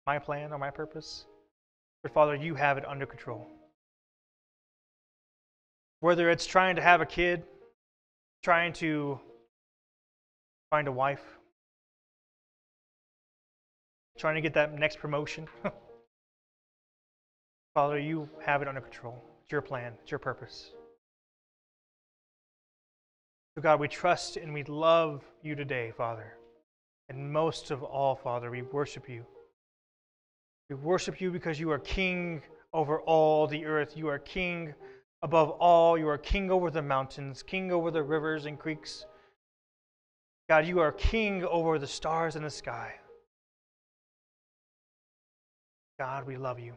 my 0.06 0.20
plan 0.20 0.52
or 0.52 0.58
my 0.58 0.70
purpose. 0.70 1.26
But 2.04 2.14
Father, 2.14 2.36
you 2.36 2.54
have 2.56 2.78
it 2.78 2.86
under 2.88 3.06
control. 3.06 3.48
Whether 6.02 6.30
it's 6.30 6.46
trying 6.46 6.76
to 6.76 6.82
have 6.82 7.02
a 7.02 7.06
kid, 7.06 7.44
trying 8.44 8.74
to 8.74 9.20
find 10.70 10.88
a 10.88 10.92
wife, 10.92 11.24
trying 14.20 14.36
to 14.36 14.42
get 14.42 14.54
that 14.54 14.78
next 14.78 15.00
promotion. 15.00 15.48
Father, 17.74 17.98
you 17.98 18.30
have 18.46 18.62
it 18.62 18.68
under 18.68 18.82
control. 18.82 19.20
It's 19.42 19.52
your 19.52 19.62
plan, 19.62 19.94
it's 20.02 20.12
your 20.12 20.20
purpose. 20.20 20.75
So, 23.56 23.62
God, 23.62 23.80
we 23.80 23.88
trust 23.88 24.36
and 24.36 24.54
we 24.54 24.64
love 24.64 25.24
you 25.42 25.56
today, 25.56 25.94
Father. 25.96 26.34
And 27.08 27.32
most 27.32 27.72
of 27.72 27.84
all, 27.84 28.16
Father, 28.16 28.52
we 28.52 28.64
worship 28.64 29.08
you. 29.08 29.26
We 30.70 30.76
worship 30.76 31.22
you 31.22 31.32
because 31.32 31.58
you 31.58 31.72
are 31.72 31.80
king 31.80 32.42
over 32.74 33.00
all 33.02 33.48
the 33.48 33.66
earth. 33.66 33.96
You 33.96 34.10
are 34.10 34.20
king 34.20 34.74
above 35.22 35.52
all. 35.52 35.98
You 35.98 36.10
are 36.10 36.18
king 36.18 36.52
over 36.52 36.70
the 36.70 36.82
mountains, 36.82 37.44
king 37.44 37.72
over 37.72 37.92
the 37.92 38.04
rivers 38.04 38.46
and 38.46 38.60
creeks. 38.60 39.06
God, 40.50 40.66
you 40.66 40.80
are 40.80 40.92
king 40.92 41.46
over 41.46 41.80
the 41.80 41.88
stars 41.88 42.36
in 42.36 42.44
the 42.44 42.50
sky. 42.50 42.94
God, 45.98 46.28
we 46.28 46.36
love 46.36 46.60
you. 46.60 46.74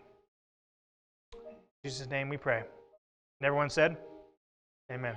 In 1.34 1.56
Jesus' 1.84 2.08
name 2.08 2.28
we 2.28 2.36
pray. 2.36 2.58
And 2.58 3.46
everyone 3.46 3.68
said, 3.68 3.96
Amen. 4.92 5.16